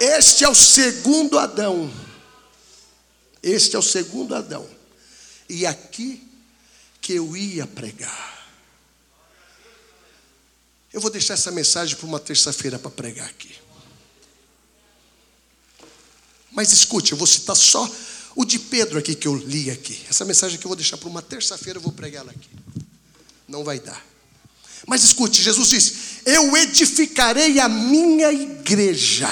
Este 0.01 0.45
é 0.45 0.49
o 0.49 0.55
segundo 0.55 1.39
Adão. 1.39 1.93
Este 3.43 3.77
é 3.77 3.79
o 3.79 3.83
segundo 3.83 4.35
Adão. 4.35 4.67
E 5.49 5.67
aqui 5.67 6.27
que 7.01 7.13
eu 7.13 7.37
ia 7.37 7.67
pregar. 7.67 8.49
Eu 10.93 11.01
vou 11.01 11.11
deixar 11.11 11.35
essa 11.35 11.51
mensagem 11.51 11.97
para 11.97 12.07
uma 12.07 12.19
terça-feira 12.19 12.79
para 12.79 12.91
pregar 12.91 13.29
aqui. 13.29 13.55
Mas 16.51 16.73
escute, 16.73 17.13
eu 17.13 17.19
vou 17.19 17.27
citar 17.27 17.55
só 17.55 17.89
o 18.35 18.45
de 18.45 18.59
Pedro 18.59 18.99
aqui 18.99 19.15
que 19.15 19.29
eu 19.29 19.37
li 19.37 19.71
aqui. 19.71 20.05
Essa 20.09 20.25
mensagem 20.25 20.59
que 20.59 20.65
eu 20.65 20.69
vou 20.69 20.77
deixar 20.77 20.97
para 20.97 21.09
uma 21.09 21.23
terça-feira, 21.23 21.79
eu 21.79 21.83
vou 21.83 21.93
pregar 21.93 22.23
ela 22.23 22.33
aqui. 22.33 22.49
Não 23.47 23.63
vai 23.63 23.79
dar. 23.79 24.05
Mas 24.87 25.05
escute, 25.05 25.43
Jesus 25.43 25.69
disse: 25.69 25.95
Eu 26.25 26.57
edificarei 26.57 27.61
a 27.61 27.69
minha 27.69 28.33
igreja, 28.33 29.29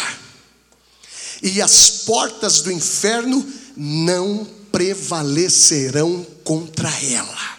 e 1.43 1.63
as 1.63 1.91
portas 1.91 2.61
do 2.61 2.73
inferno 2.73 3.47
não 3.77 4.45
prevalecerão 4.73 6.27
contra 6.45 6.91
ela. 7.05 7.59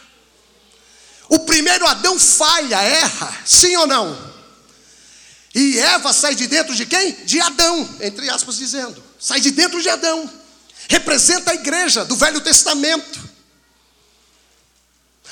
O 1.29 1.39
primeiro 1.39 1.85
Adão 1.87 2.17
falha, 2.19 2.81
erra, 2.81 3.37
sim 3.45 3.75
ou 3.77 3.87
não? 3.87 4.29
E 5.53 5.79
Eva 5.79 6.13
sai 6.13 6.35
de 6.35 6.47
dentro 6.47 6.75
de 6.75 6.85
quem? 6.85 7.11
De 7.25 7.39
Adão, 7.41 7.87
entre 8.01 8.29
aspas 8.29 8.57
dizendo. 8.57 9.03
Sai 9.19 9.39
de 9.39 9.51
dentro 9.51 9.81
de 9.81 9.89
Adão. 9.89 10.29
Representa 10.87 11.51
a 11.51 11.55
igreja 11.55 12.05
do 12.05 12.15
Velho 12.15 12.41
Testamento. 12.41 13.28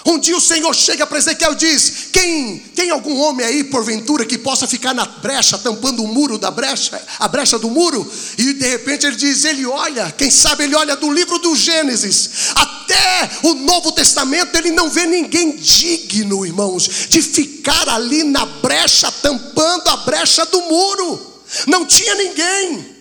Um 0.07 0.17
dia 0.17 0.37
o 0.37 0.41
Senhor 0.41 0.73
chega 0.73 1.05
para 1.05 1.17
Ezequiel 1.17 1.51
e 1.51 1.55
diz: 1.57 2.07
Quem 2.13 2.59
tem 2.73 2.89
algum 2.89 3.19
homem 3.19 3.45
aí, 3.45 3.65
porventura, 3.65 4.25
que 4.25 4.37
possa 4.37 4.65
ficar 4.65 4.93
na 4.93 5.05
brecha, 5.05 5.57
tampando 5.57 6.01
o 6.01 6.07
muro 6.07 6.37
da 6.37 6.49
brecha, 6.49 7.05
a 7.19 7.27
brecha 7.27 7.59
do 7.59 7.69
muro? 7.69 8.09
E 8.37 8.53
de 8.53 8.67
repente 8.69 9.05
ele 9.05 9.17
diz: 9.17 9.43
Ele 9.43 9.65
olha, 9.65 10.09
quem 10.17 10.31
sabe 10.31 10.63
ele 10.63 10.75
olha 10.75 10.95
do 10.95 11.11
livro 11.11 11.37
do 11.39 11.53
Gênesis 11.57 12.29
até 12.55 13.29
o 13.43 13.53
Novo 13.53 13.91
Testamento 13.91 14.55
ele 14.55 14.71
não 14.71 14.89
vê 14.89 15.05
ninguém 15.05 15.57
digno, 15.57 16.45
irmãos, 16.45 17.07
de 17.09 17.21
ficar 17.21 17.89
ali 17.89 18.23
na 18.23 18.45
brecha, 18.45 19.11
tampando 19.11 19.89
a 19.89 19.97
brecha 19.97 20.45
do 20.45 20.61
muro. 20.61 21.41
Não 21.67 21.85
tinha 21.85 22.15
ninguém. 22.15 22.96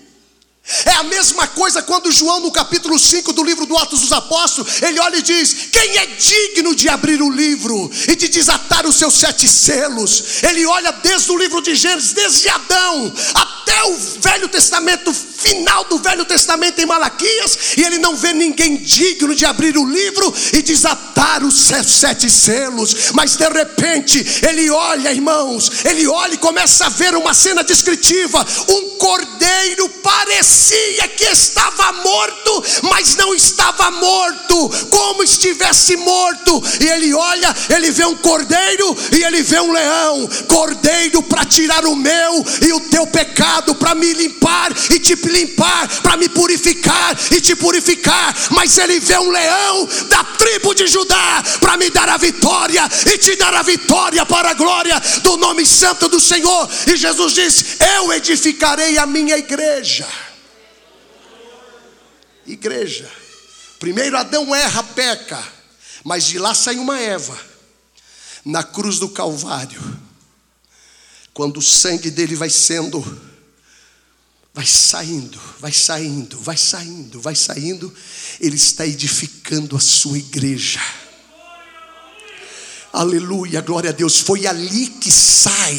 É 0.85 0.92
a 0.92 1.05
mesma 1.05 1.46
coisa 1.46 1.81
quando 1.81 2.11
João, 2.11 2.40
no 2.40 2.50
capítulo 2.50 2.98
5 2.98 3.33
do 3.33 3.44
livro 3.44 3.66
do 3.66 3.76
Atos 3.76 4.00
dos 4.00 4.12
Apóstolos, 4.12 4.83
ele 4.83 4.98
olha 4.98 5.16
e 5.16 5.22
diz: 5.22 5.68
Quem 5.70 5.96
é 5.98 6.07
digno 6.07 6.74
de 6.74 6.88
abrir 6.88 7.22
o 7.22 7.31
livro 7.31 7.90
e 8.09 8.16
de 8.16 8.29
desatar 8.29 8.85
os 8.85 8.96
seus 8.96 9.14
sete 9.14 9.48
selos? 9.48 10.42
Ele 10.42 10.66
olha 10.66 10.90
desde 10.92 11.31
o 11.31 11.38
livro 11.38 11.61
de 11.62 11.74
Gênesis, 11.74 12.12
desde 12.12 12.48
Adão 12.48 13.12
até 13.66 13.85
o 13.85 13.96
Velho 14.20 14.48
Testamento, 14.48 15.12
final 15.12 15.85
do 15.85 15.98
Velho 15.98 16.24
Testamento 16.24 16.81
em 16.81 16.87
Malaquias, 16.87 17.59
e 17.76 17.83
ele 17.83 17.98
não 17.98 18.14
vê 18.14 18.33
ninguém 18.33 18.76
digno 18.76 19.35
de 19.35 19.44
abrir 19.44 19.76
o 19.76 19.85
livro 19.85 20.33
e 20.52 20.62
desatar 20.62 21.44
os 21.44 21.68
sete 21.85 22.31
selos, 22.31 23.12
mas 23.12 23.37
de 23.37 23.48
repente 23.48 24.24
ele 24.46 24.70
olha, 24.70 25.12
irmãos, 25.12 25.70
ele 25.85 26.07
olha 26.07 26.35
e 26.35 26.38
começa 26.38 26.87
a 26.87 26.88
ver 26.88 27.16
uma 27.16 27.35
cena 27.35 27.64
descritiva: 27.64 28.46
um 28.68 28.90
cordeiro 28.98 29.88
parecia 30.02 31.09
que 31.09 31.24
estava 31.24 31.92
morto, 31.92 32.64
mas 32.85 33.16
não 33.16 33.35
estava 33.35 33.90
morto, 33.90 34.70
como 34.90 35.24
estivesse 35.24 35.96
morto, 35.96 36.62
e 36.81 36.87
ele 36.87 37.12
olha, 37.14 37.55
ele 37.74 37.90
vê 37.90 38.05
um 38.05 38.16
cordeiro 38.16 38.96
e 39.12 39.24
ele 39.24 39.42
vê 39.42 39.61
um 39.61 39.72
leão, 39.72 40.29
cordeiro 40.46 41.22
para 41.22 41.44
tirar 41.44 41.85
o 41.85 41.96
meu 41.96 42.44
e 42.62 42.72
o 42.72 42.81
teu 42.81 43.07
pecado, 43.07 43.56
para 43.75 43.95
me 43.95 44.12
limpar 44.12 44.73
e 44.90 44.99
te 44.99 45.14
limpar, 45.14 45.88
para 46.03 46.16
me 46.16 46.29
purificar 46.29 47.16
e 47.33 47.40
te 47.40 47.55
purificar. 47.55 48.35
Mas 48.51 48.77
ele 48.79 49.01
vê 49.01 49.19
um 49.19 49.31
leão 49.31 49.88
da 50.09 50.25
tribo 50.25 50.75
de 50.75 50.87
Judá 50.87 51.42
para 51.61 51.77
me 51.77 51.90
dar 51.90 52.09
a 52.09 52.16
vitória 52.16 52.88
e 53.12 53.19
te 53.19 53.37
dar 53.37 53.55
a 53.55 53.62
vitória 53.62 54.25
para 54.27 54.51
a 54.51 54.55
glória 54.55 55.01
do 55.23 55.37
nome 55.37 55.64
santo 55.66 56.09
do 56.09 56.21
Senhor. 56.21 56.69
E 56.87 56.97
Jesus 56.97 57.33
diz: 57.33 57.81
Eu 57.99 58.12
edificarei 58.12 58.99
a 58.99 59.07
minha 59.07 59.37
igreja. 59.37 60.07
Igreja. 62.47 63.11
Primeiro 63.79 64.16
Adão 64.16 64.55
erra, 64.55 64.83
peca, 64.83 65.42
mas 66.03 66.25
de 66.25 66.38
lá 66.38 66.55
sai 66.55 66.77
uma 66.77 66.99
Eva. 66.99 67.38
Na 68.45 68.62
cruz 68.62 69.01
do 69.01 69.09
Calvário, 69.09 69.83
quando 71.35 71.59
o 71.59 71.62
sangue 71.62 72.11
dele 72.11 72.37
vai 72.37 72.49
sendo 72.49 73.05
vai 74.57 74.64
saindo, 74.64 75.38
vai 75.61 75.71
saindo, 75.71 76.40
vai 76.40 76.57
saindo, 76.57 77.21
vai 77.21 77.35
saindo, 77.37 77.92
Ele 78.40 78.57
está 78.57 78.87
edificando 78.87 79.77
a 79.77 79.81
sua 79.81 80.16
igreja. 80.16 80.81
Aleluia, 82.96 83.61
glória 83.61 83.90
a 83.90 83.92
Deus. 83.92 84.20
Foi 84.20 84.46
ali 84.46 84.87
que 84.87 85.12
sai 85.12 85.78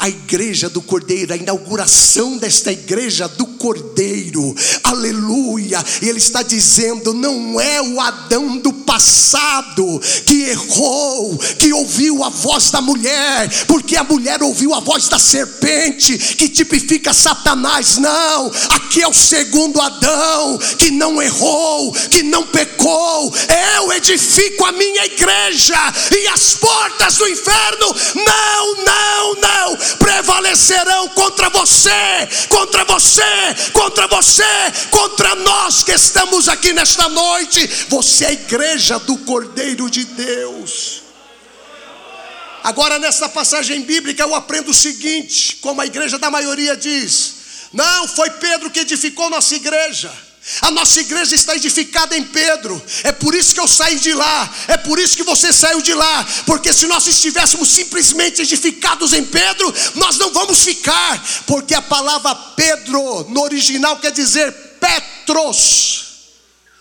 a 0.00 0.08
igreja 0.08 0.68
do 0.68 0.82
Cordeiro, 0.82 1.32
a 1.32 1.36
inauguração 1.36 2.36
desta 2.38 2.72
igreja 2.72 3.28
do 3.28 3.46
Cordeiro. 3.46 4.52
Aleluia. 4.82 5.78
E 6.02 6.08
ele 6.08 6.18
está 6.18 6.42
dizendo: 6.42 7.14
não 7.14 7.60
é 7.60 7.80
o 7.80 8.00
Adão 8.00 8.56
do 8.58 8.72
passado 8.72 10.00
que 10.26 10.42
errou, 10.50 11.38
que 11.56 11.72
ouviu 11.72 12.24
a 12.24 12.30
voz 12.30 12.68
da 12.72 12.80
mulher, 12.80 13.48
porque 13.68 13.94
a 13.94 14.02
mulher 14.02 14.42
ouviu 14.42 14.74
a 14.74 14.80
voz 14.80 15.08
da 15.08 15.20
serpente, 15.20 16.18
que 16.18 16.48
tipifica 16.48 17.14
Satanás. 17.14 17.96
Não, 17.98 18.50
aqui 18.70 19.02
é 19.02 19.08
o 19.08 19.14
segundo 19.14 19.80
Adão, 19.80 20.58
que 20.76 20.90
não 20.90 21.22
errou, 21.22 21.92
que 22.10 22.24
não 22.24 22.44
pecou. 22.44 23.32
Eu 23.76 23.92
edifico 23.92 24.64
a 24.64 24.72
minha 24.72 25.04
igreja 25.04 25.76
e 26.10 26.26
as 26.26 26.55
portas 26.56 27.16
do 27.16 27.28
inferno 27.28 27.94
não, 28.14 28.84
não, 28.84 29.34
não 29.34 29.76
prevalecerão 29.98 31.08
contra 31.10 31.48
você, 31.50 31.90
contra 32.48 32.84
você, 32.84 33.22
contra 33.72 34.06
você, 34.06 34.44
contra 34.90 35.34
nós 35.36 35.82
que 35.82 35.92
estamos 35.92 36.48
aqui 36.48 36.72
nesta 36.72 37.08
noite. 37.08 37.66
Você 37.88 38.24
é 38.24 38.28
a 38.28 38.32
igreja 38.32 38.98
do 38.98 39.16
Cordeiro 39.18 39.88
de 39.90 40.04
Deus. 40.04 41.02
Agora, 42.64 42.98
nessa 42.98 43.28
passagem 43.28 43.82
bíblica, 43.82 44.24
eu 44.24 44.34
aprendo 44.34 44.70
o 44.70 44.74
seguinte: 44.74 45.56
como 45.56 45.80
a 45.80 45.86
igreja 45.86 46.18
da 46.18 46.30
maioria 46.30 46.76
diz, 46.76 47.34
não 47.72 48.08
foi 48.08 48.30
Pedro 48.30 48.70
que 48.70 48.80
edificou 48.80 49.30
nossa 49.30 49.54
igreja. 49.54 50.25
A 50.60 50.70
nossa 50.70 51.00
igreja 51.00 51.34
está 51.34 51.56
edificada 51.56 52.16
em 52.16 52.22
Pedro. 52.22 52.80
É 53.02 53.10
por 53.10 53.34
isso 53.34 53.52
que 53.52 53.60
eu 53.60 53.66
saí 53.66 53.98
de 53.98 54.12
lá. 54.12 54.54
É 54.68 54.76
por 54.76 54.98
isso 54.98 55.16
que 55.16 55.24
você 55.24 55.52
saiu 55.52 55.82
de 55.82 55.92
lá. 55.92 56.24
Porque 56.46 56.72
se 56.72 56.86
nós 56.86 57.06
estivéssemos 57.06 57.68
simplesmente 57.68 58.42
edificados 58.42 59.12
em 59.12 59.24
Pedro, 59.24 59.74
nós 59.96 60.16
não 60.18 60.32
vamos 60.32 60.60
ficar. 60.60 61.22
Porque 61.46 61.74
a 61.74 61.82
palavra 61.82 62.32
Pedro 62.34 63.24
no 63.28 63.42
original 63.42 63.98
quer 63.98 64.12
dizer 64.12 64.52
Petros. 64.80 66.04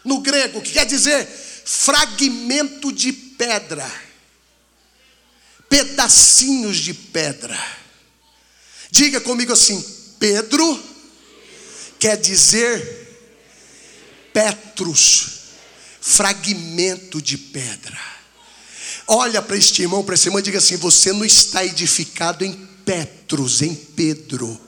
No 0.04 0.20
grego, 0.20 0.62
que 0.62 0.72
quer 0.72 0.86
dizer 0.86 1.28
fragmento 1.66 2.92
de 2.92 3.12
pedra. 3.12 3.92
Pedacinhos 5.68 6.78
de 6.78 6.94
pedra. 6.94 7.60
Diga 8.92 9.20
comigo 9.20 9.52
assim: 9.52 9.84
Pedro 10.20 10.84
quer 11.98 12.16
dizer 12.18 13.05
Petros, 14.36 15.28
fragmento 16.02 17.22
de 17.22 17.38
pedra. 17.38 17.98
Olha 19.08 19.42
para 19.42 19.56
este 19.56 19.82
irmão, 19.82 20.04
para 20.04 20.16
essa 20.16 20.28
irmã, 20.28 20.40
e 20.40 20.44
diga 20.44 20.58
assim: 20.58 20.76
você 20.76 21.14
não 21.14 21.24
está 21.24 21.64
edificado 21.64 22.44
em 22.44 22.52
Petros, 22.84 23.62
em 23.62 23.74
Pedro. 23.74 24.60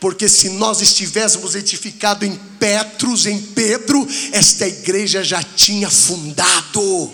Porque 0.00 0.26
se 0.26 0.48
nós 0.48 0.80
estivéssemos 0.80 1.54
edificados 1.54 2.26
em 2.26 2.34
Petros, 2.58 3.26
em 3.26 3.38
Pedro, 3.40 4.08
esta 4.32 4.66
igreja 4.66 5.22
já 5.22 5.42
tinha 5.42 5.90
fundado. 5.90 7.12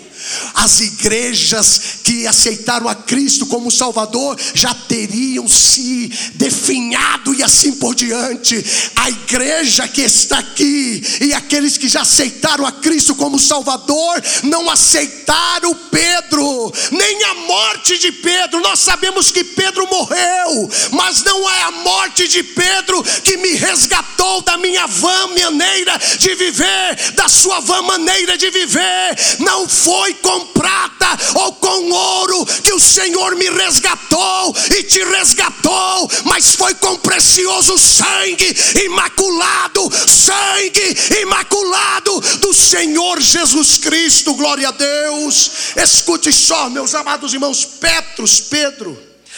As 0.53 0.79
igrejas 0.79 1.81
que 2.03 2.27
aceitaram 2.27 2.87
a 2.87 2.95
Cristo 2.95 3.45
como 3.45 3.71
Salvador 3.71 4.37
já 4.53 4.73
teriam 4.73 5.47
se 5.47 6.07
definhado 6.35 7.33
e 7.33 7.43
assim 7.43 7.73
por 7.73 7.95
diante. 7.95 8.63
A 8.95 9.09
igreja 9.09 9.87
que 9.87 10.01
está 10.01 10.39
aqui 10.39 11.03
e 11.21 11.33
aqueles 11.33 11.77
que 11.77 11.87
já 11.87 12.01
aceitaram 12.01 12.65
a 12.65 12.71
Cristo 12.71 13.15
como 13.15 13.39
Salvador 13.39 14.21
não 14.43 14.69
aceitaram 14.69 15.73
Pedro, 15.91 16.73
nem 16.91 17.23
a 17.25 17.33
morte 17.35 17.97
de 17.97 18.11
Pedro. 18.11 18.61
Nós 18.61 18.79
sabemos 18.79 19.31
que 19.31 19.43
Pedro 19.43 19.87
morreu, 19.87 20.69
mas 20.91 21.23
não 21.23 21.49
é 21.49 21.61
a 21.63 21.71
morte 21.71 22.27
de 22.27 22.43
Pedro 22.43 23.03
que 23.23 23.37
me 23.37 23.53
resgatou 23.53 24.41
da 24.41 24.57
minha 24.57 24.87
vã 24.87 25.27
maneira 25.27 25.99
de 26.17 26.35
viver, 26.35 27.11
da 27.13 27.27
sua 27.27 27.59
vã 27.59 27.81
maneira 27.81 28.37
de 28.37 28.49
viver. 28.49 29.15
Não 29.39 29.67
foi 29.67 30.10
com 30.15 30.47
prata 30.47 31.07
ou 31.35 31.53
com 31.53 31.91
ouro 31.91 32.45
que 32.63 32.73
o 32.73 32.79
Senhor 32.79 33.35
me 33.35 33.49
resgatou 33.49 34.55
e 34.77 34.83
te 34.83 35.03
resgatou, 35.03 36.09
mas 36.25 36.55
foi 36.55 36.73
com 36.75 36.97
precioso 36.97 37.77
sangue 37.77 38.55
imaculado, 38.85 39.89
sangue 40.07 40.95
imaculado 41.21 42.19
do 42.39 42.53
Senhor 42.53 43.19
Jesus 43.21 43.77
Cristo. 43.77 44.33
Glória 44.33 44.69
a 44.69 44.71
Deus. 44.71 45.51
Escute 45.75 46.31
só, 46.31 46.69
meus 46.69 46.93
amados 46.95 47.33
irmãos, 47.33 47.65
Petros, 47.65 48.39
Pedro, 48.41 48.97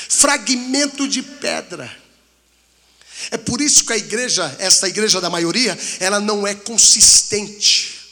fragmento 0.10 1.08
de 1.08 1.22
pedra. 1.22 2.04
É 3.32 3.38
por 3.38 3.62
isso 3.62 3.86
que 3.86 3.94
a 3.94 3.98
igreja, 3.98 4.56
esta 4.60 4.88
igreja 4.88 5.22
da 5.22 5.30
maioria, 5.30 5.78
ela 6.00 6.20
não 6.20 6.46
é 6.46 6.54
consistente. 6.54 8.03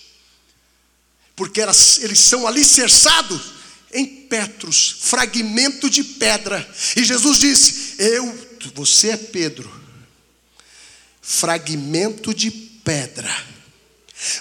Porque 1.42 1.60
elas, 1.60 1.98
eles 2.04 2.20
são 2.20 2.46
alicerçados 2.46 3.42
em 3.92 4.06
Petros, 4.06 4.98
fragmento 5.02 5.90
de 5.90 6.04
pedra. 6.04 6.70
E 6.96 7.04
Jesus 7.04 7.40
disse: 7.40 7.96
Eu, 7.98 8.48
você 8.76 9.10
é 9.10 9.18
Pedro, 9.18 9.68
fragmento 11.20 12.32
de 12.32 12.52
pedra. 12.52 13.36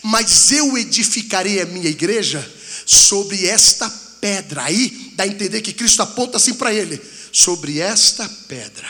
Mas 0.02 0.52
eu 0.52 0.76
edificarei 0.76 1.62
a 1.62 1.64
minha 1.64 1.88
igreja 1.88 2.46
sobre 2.84 3.46
esta 3.46 3.88
pedra. 4.20 4.64
Aí 4.64 5.14
dá 5.14 5.24
a 5.24 5.26
entender 5.26 5.62
que 5.62 5.72
Cristo 5.72 6.02
aponta 6.02 6.36
assim 6.36 6.52
para 6.52 6.74
ele: 6.74 7.00
sobre 7.32 7.78
esta 7.78 8.28
pedra 8.46 8.86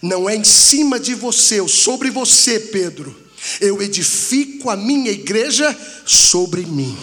não 0.00 0.26
é 0.26 0.34
em 0.34 0.44
cima 0.44 0.98
de 0.98 1.14
você, 1.14 1.60
ou 1.60 1.68
sobre 1.68 2.08
você, 2.08 2.58
Pedro. 2.58 3.27
Eu 3.60 3.82
edifico 3.82 4.70
a 4.70 4.76
minha 4.76 5.10
igreja 5.10 5.76
sobre 6.04 6.62
mim. 6.66 6.96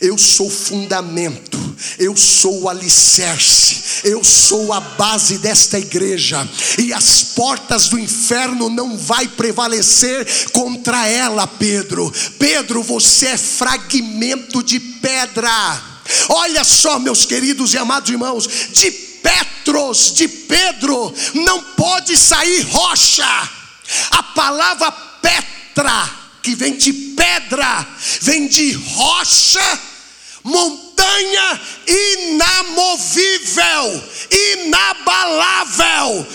Eu 0.00 0.16
sou 0.16 0.48
fundamento, 0.48 1.58
eu 1.98 2.16
sou 2.16 2.62
o 2.62 2.68
alicerce, 2.68 4.00
eu 4.04 4.24
sou 4.24 4.72
a 4.72 4.80
base 4.80 5.36
desta 5.36 5.78
igreja, 5.78 6.48
e 6.78 6.94
as 6.94 7.22
portas 7.34 7.88
do 7.88 7.98
inferno 7.98 8.70
não 8.70 8.96
vai 8.96 9.28
prevalecer 9.28 10.26
contra 10.50 11.06
ela, 11.06 11.46
Pedro. 11.46 12.10
Pedro, 12.38 12.82
você 12.82 13.26
é 13.26 13.36
fragmento 13.36 14.62
de 14.62 14.80
pedra. 14.80 15.82
Olha 16.30 16.64
só, 16.64 16.98
meus 16.98 17.26
queridos 17.26 17.74
e 17.74 17.78
amados 17.78 18.10
irmãos, 18.10 18.48
de 18.72 18.90
Petros, 18.90 20.14
de 20.14 20.26
Pedro, 20.26 21.12
não 21.34 21.60
pode 21.60 22.16
sair 22.16 22.62
rocha. 22.62 23.26
A 24.10 24.22
palavra 24.22 24.90
Petra 25.76 26.10
que 26.42 26.54
vem 26.54 26.74
de 26.78 26.90
pedra, 26.90 27.86
vem 28.22 28.48
de 28.48 28.72
rocha, 28.72 29.80
montanha 30.42 31.60
inamovível, 32.32 34.02
inabalável. 34.54 36.26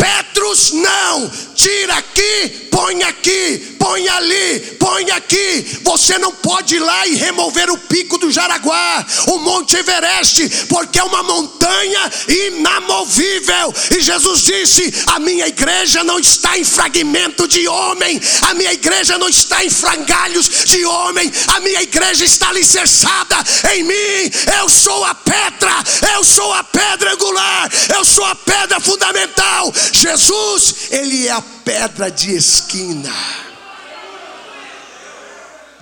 Petros 0.00 0.72
não, 0.72 1.30
tira 1.54 1.94
aqui, 1.96 2.68
põe 2.70 3.02
aqui, 3.02 3.76
põe 3.78 4.08
ali, 4.08 4.60
põe 4.78 5.10
aqui. 5.10 5.78
Você 5.82 6.18
não 6.18 6.32
pode 6.32 6.76
ir 6.76 6.78
lá 6.78 7.06
e 7.06 7.16
remover 7.16 7.70
o 7.70 7.76
pico 7.76 8.16
do 8.16 8.30
Jaraguá, 8.30 9.04
o 9.28 9.38
Monte 9.40 9.76
Everest, 9.76 10.66
porque 10.68 10.98
é 10.98 11.04
uma 11.04 11.22
montanha 11.22 12.10
inamovível. 12.26 13.74
E 13.90 14.00
Jesus 14.00 14.40
disse: 14.40 14.90
A 15.08 15.18
minha 15.18 15.46
igreja 15.46 16.02
não 16.02 16.18
está 16.18 16.58
em 16.58 16.64
fragmento 16.64 17.46
de 17.46 17.68
homem, 17.68 18.18
a 18.48 18.54
minha 18.54 18.72
igreja 18.72 19.18
não 19.18 19.28
está 19.28 19.62
em 19.62 19.68
frangalhos 19.68 20.64
de 20.64 20.82
homem, 20.86 21.30
a 21.48 21.60
minha 21.60 21.82
igreja 21.82 22.24
está 22.24 22.48
alicerçada 22.48 23.36
em 23.74 23.82
mim. 23.82 24.30
Eu 24.58 24.68
sou 24.70 25.04
a 25.04 25.14
pedra, 25.14 25.74
eu 26.14 26.24
sou 26.24 26.52
a 26.54 26.64
pedra 26.64 27.12
angular, 27.12 27.70
eu 27.94 28.04
sou 28.04 28.24
a 28.24 28.34
pedra 28.34 28.80
fundamental. 28.80 29.70
Jesus, 29.92 30.90
Ele 30.90 31.26
é 31.26 31.30
a 31.30 31.42
pedra 31.42 32.10
de 32.10 32.34
esquina. 32.34 33.12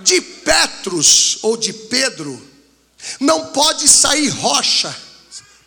De 0.01 0.21
Petros 0.21 1.39
ou 1.43 1.57
de 1.57 1.73
Pedro, 1.73 2.49
não 3.21 3.47
pode 3.47 3.89
sair 3.89 4.29
rocha. 4.29 4.95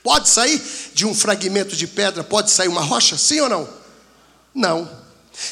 Pode 0.03 0.29
sair 0.29 0.61
de 0.93 1.05
um 1.05 1.13
fragmento 1.13 1.75
de 1.75 1.85
pedra, 1.85 2.23
pode 2.23 2.49
sair 2.49 2.67
uma 2.67 2.81
rocha? 2.81 3.17
Sim 3.17 3.41
ou 3.41 3.49
não? 3.49 3.69
Não. 4.53 5.01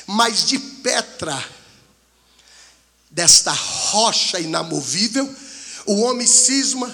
Mas 0.08 0.46
de 0.48 0.58
Petra, 0.58 1.44
desta 3.12 3.52
rocha 3.52 4.40
inamovível, 4.40 5.30
o 5.86 6.02
homem 6.02 6.26
cisma 6.26 6.94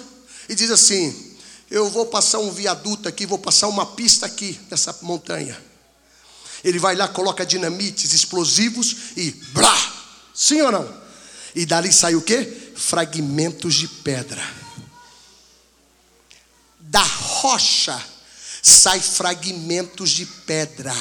e 0.50 0.56
diz 0.56 0.70
assim: 0.70 1.36
Eu 1.72 1.90
vou 1.90 2.06
passar 2.06 2.40
um 2.40 2.52
viaduto 2.52 3.08
aqui, 3.08 3.26
vou 3.26 3.40
passar 3.40 3.68
uma 3.68 3.86
pista 3.86 4.26
aqui 4.26 4.60
nessa 4.70 4.98
montanha. 5.02 5.58
Ele 6.66 6.80
vai 6.80 6.96
lá, 6.96 7.08
coloca 7.08 7.46
dinamites, 7.46 8.12
explosivos 8.12 8.96
e 9.16 9.30
blá. 9.54 9.94
Sim 10.34 10.62
ou 10.62 10.72
não? 10.72 11.06
E 11.54 11.64
dali 11.64 11.94
sai 11.94 12.16
o 12.16 12.22
que? 12.24 12.72
Fragmentos 12.76 13.76
de 13.76 13.88
pedra. 13.88 14.44
Da 16.80 17.04
rocha 17.04 18.04
sai 18.64 19.00
fragmentos 19.00 20.10
de 20.10 20.26
pedra. 20.26 20.96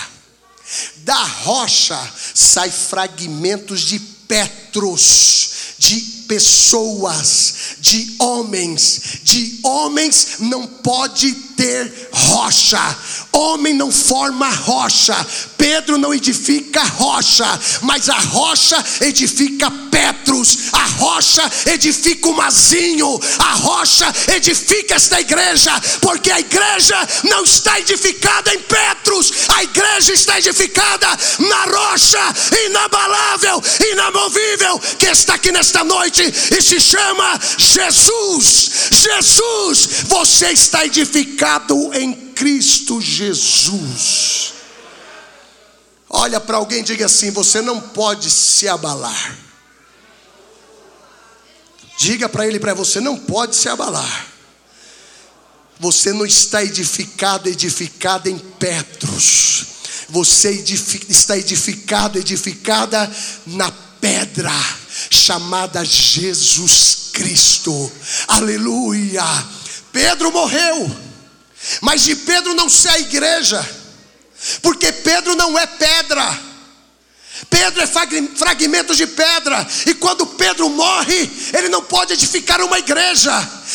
Da 0.98 1.24
rocha 1.24 2.12
sai 2.34 2.70
fragmentos 2.70 3.80
de 3.80 3.98
petros, 3.98 5.76
de 5.78 6.00
pessoas, 6.28 7.76
de 7.80 8.16
homens. 8.18 9.20
De 9.22 9.60
homens 9.62 10.36
não 10.40 10.66
pode 10.66 11.32
ter 11.56 12.10
rocha. 12.12 12.98
Homem 13.34 13.74
não 13.74 13.90
forma 13.90 14.48
rocha. 14.48 15.14
Pedro 15.58 15.98
não 15.98 16.14
edifica 16.14 16.82
rocha, 16.82 17.60
mas 17.82 18.08
a 18.08 18.18
rocha 18.18 18.82
edifica 19.00 19.70
Petros. 19.90 20.72
A 20.72 20.84
rocha 20.84 21.50
edifica 21.66 22.28
o 22.28 22.34
Mazinho. 22.34 23.20
A 23.38 23.54
rocha 23.54 24.12
edifica 24.34 24.94
esta 24.94 25.20
igreja, 25.20 25.72
porque 26.00 26.30
a 26.30 26.38
igreja 26.38 26.96
não 27.24 27.42
está 27.42 27.80
edificada 27.80 28.54
em 28.54 28.60
Petros. 28.60 29.32
A 29.56 29.64
igreja 29.64 30.12
está 30.12 30.38
edificada 30.38 31.08
na 31.40 31.64
rocha 31.64 32.20
inabalável, 32.66 33.62
inamovível 33.92 34.78
que 34.98 35.06
está 35.06 35.34
aqui 35.34 35.50
nesta 35.50 35.82
noite 35.82 36.22
e 36.22 36.62
se 36.62 36.80
chama 36.80 37.40
Jesus. 37.58 38.70
Jesus, 38.90 39.88
você 40.06 40.50
está 40.50 40.84
edificado 40.86 41.90
em 41.94 42.23
Cristo 42.34 43.00
Jesus. 43.00 44.54
Olha 46.08 46.40
para 46.40 46.58
alguém 46.58 46.80
e 46.80 46.84
diga 46.84 47.06
assim: 47.06 47.30
você 47.30 47.60
não 47.60 47.80
pode 47.80 48.30
se 48.30 48.68
abalar. 48.68 49.38
Diga 51.96 52.28
para 52.28 52.46
ele, 52.46 52.58
para 52.58 52.74
você, 52.74 53.00
não 53.00 53.16
pode 53.16 53.56
se 53.56 53.68
abalar. 53.68 54.26
Você 55.78 56.12
não 56.12 56.26
está 56.26 56.62
edificado, 56.62 57.48
edificada 57.48 58.28
em 58.30 58.38
Petros. 58.38 59.66
Você 60.08 60.50
edific, 60.50 61.10
está 61.10 61.36
edificado, 61.36 62.18
edificada 62.18 63.10
na 63.46 63.70
pedra 64.00 64.52
chamada 65.10 65.84
Jesus 65.84 67.10
Cristo. 67.12 67.90
Aleluia. 68.28 69.24
Pedro 69.92 70.30
morreu. 70.30 71.03
Mas 71.80 72.02
de 72.02 72.16
Pedro 72.16 72.54
não 72.54 72.68
sai 72.68 72.94
a 72.94 73.00
igreja, 73.00 73.70
porque 74.62 74.92
Pedro 74.92 75.34
não 75.34 75.58
é 75.58 75.66
pedra. 75.66 76.54
Pedro 77.50 77.82
é 77.82 77.86
fragmento 77.86 78.94
de 78.94 79.08
pedra, 79.08 79.66
e 79.86 79.94
quando 79.94 80.24
Pedro 80.24 80.70
morre, 80.70 81.28
ele 81.52 81.68
não 81.68 81.82
pode 81.82 82.12
edificar 82.12 82.60
uma 82.60 82.78
igreja, 82.78 83.32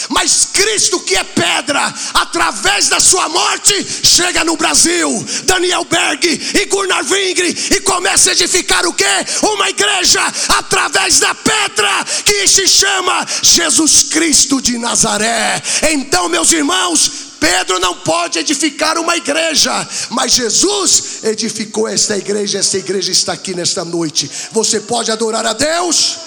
mas 0.08 0.48
Cristo, 0.54 1.02
que 1.02 1.16
é 1.16 1.24
pedra, 1.26 1.94
através 2.14 2.88
da 2.88 3.02
sua 3.02 3.28
morte, 3.28 3.86
chega 4.04 4.46
no 4.46 4.56
Brasil, 4.56 5.26
Daniel 5.44 5.84
Berg 5.84 6.26
e 6.56 6.66
Gunnar 6.68 7.04
Vingre, 7.04 7.50
e 7.50 7.82
começa 7.82 8.30
a 8.30 8.34
edificar 8.34 8.86
o 8.86 8.94
que? 8.94 9.06
Uma 9.44 9.70
igreja, 9.70 10.22
através 10.58 11.20
da 11.20 11.36
pedra 11.36 12.06
que 12.24 12.48
se 12.48 12.66
chama 12.66 13.28
Jesus 13.42 14.04
Cristo 14.04 14.62
de 14.62 14.78
Nazaré. 14.78 15.62
Então, 15.92 16.30
meus 16.30 16.52
irmãos, 16.54 17.29
Pedro 17.40 17.80
não 17.80 17.98
pode 18.00 18.38
edificar 18.40 18.98
uma 18.98 19.16
igreja, 19.16 19.72
mas 20.10 20.34
Jesus 20.34 21.24
edificou 21.24 21.88
esta 21.88 22.18
igreja, 22.18 22.60
esta 22.60 22.78
igreja 22.78 23.12
está 23.12 23.34
aqui 23.34 23.54
nesta 23.54 23.86
noite. 23.86 24.30
Você 24.52 24.80
pode 24.80 25.12
adorar 25.12 25.46
a 25.46 25.54
Deus? 25.54 26.18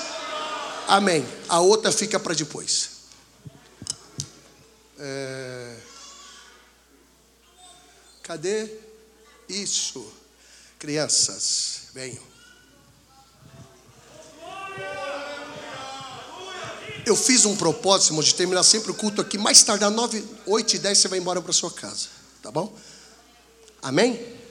Amém. 0.89 1.27
A 1.49 1.61
outra 1.61 1.93
fica 1.93 2.19
para 2.19 2.35
depois. 2.35 2.91
É... 4.99 5.77
Cadê 8.23 8.71
isso? 9.49 10.13
Crianças, 10.79 11.83
venham. 11.93 12.32
Eu 17.05 17.17
fiz 17.17 17.45
um 17.45 17.57
propósito, 17.57 18.15
de 18.23 18.35
terminar 18.35 18.63
sempre 18.63 18.91
o 18.91 18.95
culto 18.95 19.21
aqui, 19.21 19.37
mais 19.37 19.63
tarde, 19.63 19.85
às 19.85 19.93
9, 19.93 20.25
8 20.47 20.77
e 20.77 20.79
10 20.79 20.99
você 20.99 21.09
vai 21.09 21.19
embora 21.19 21.43
para 21.43 21.53
sua 21.53 21.71
casa. 21.71 22.09
Tá 22.41 22.51
bom? 22.51 22.73
Amém? 23.83 24.42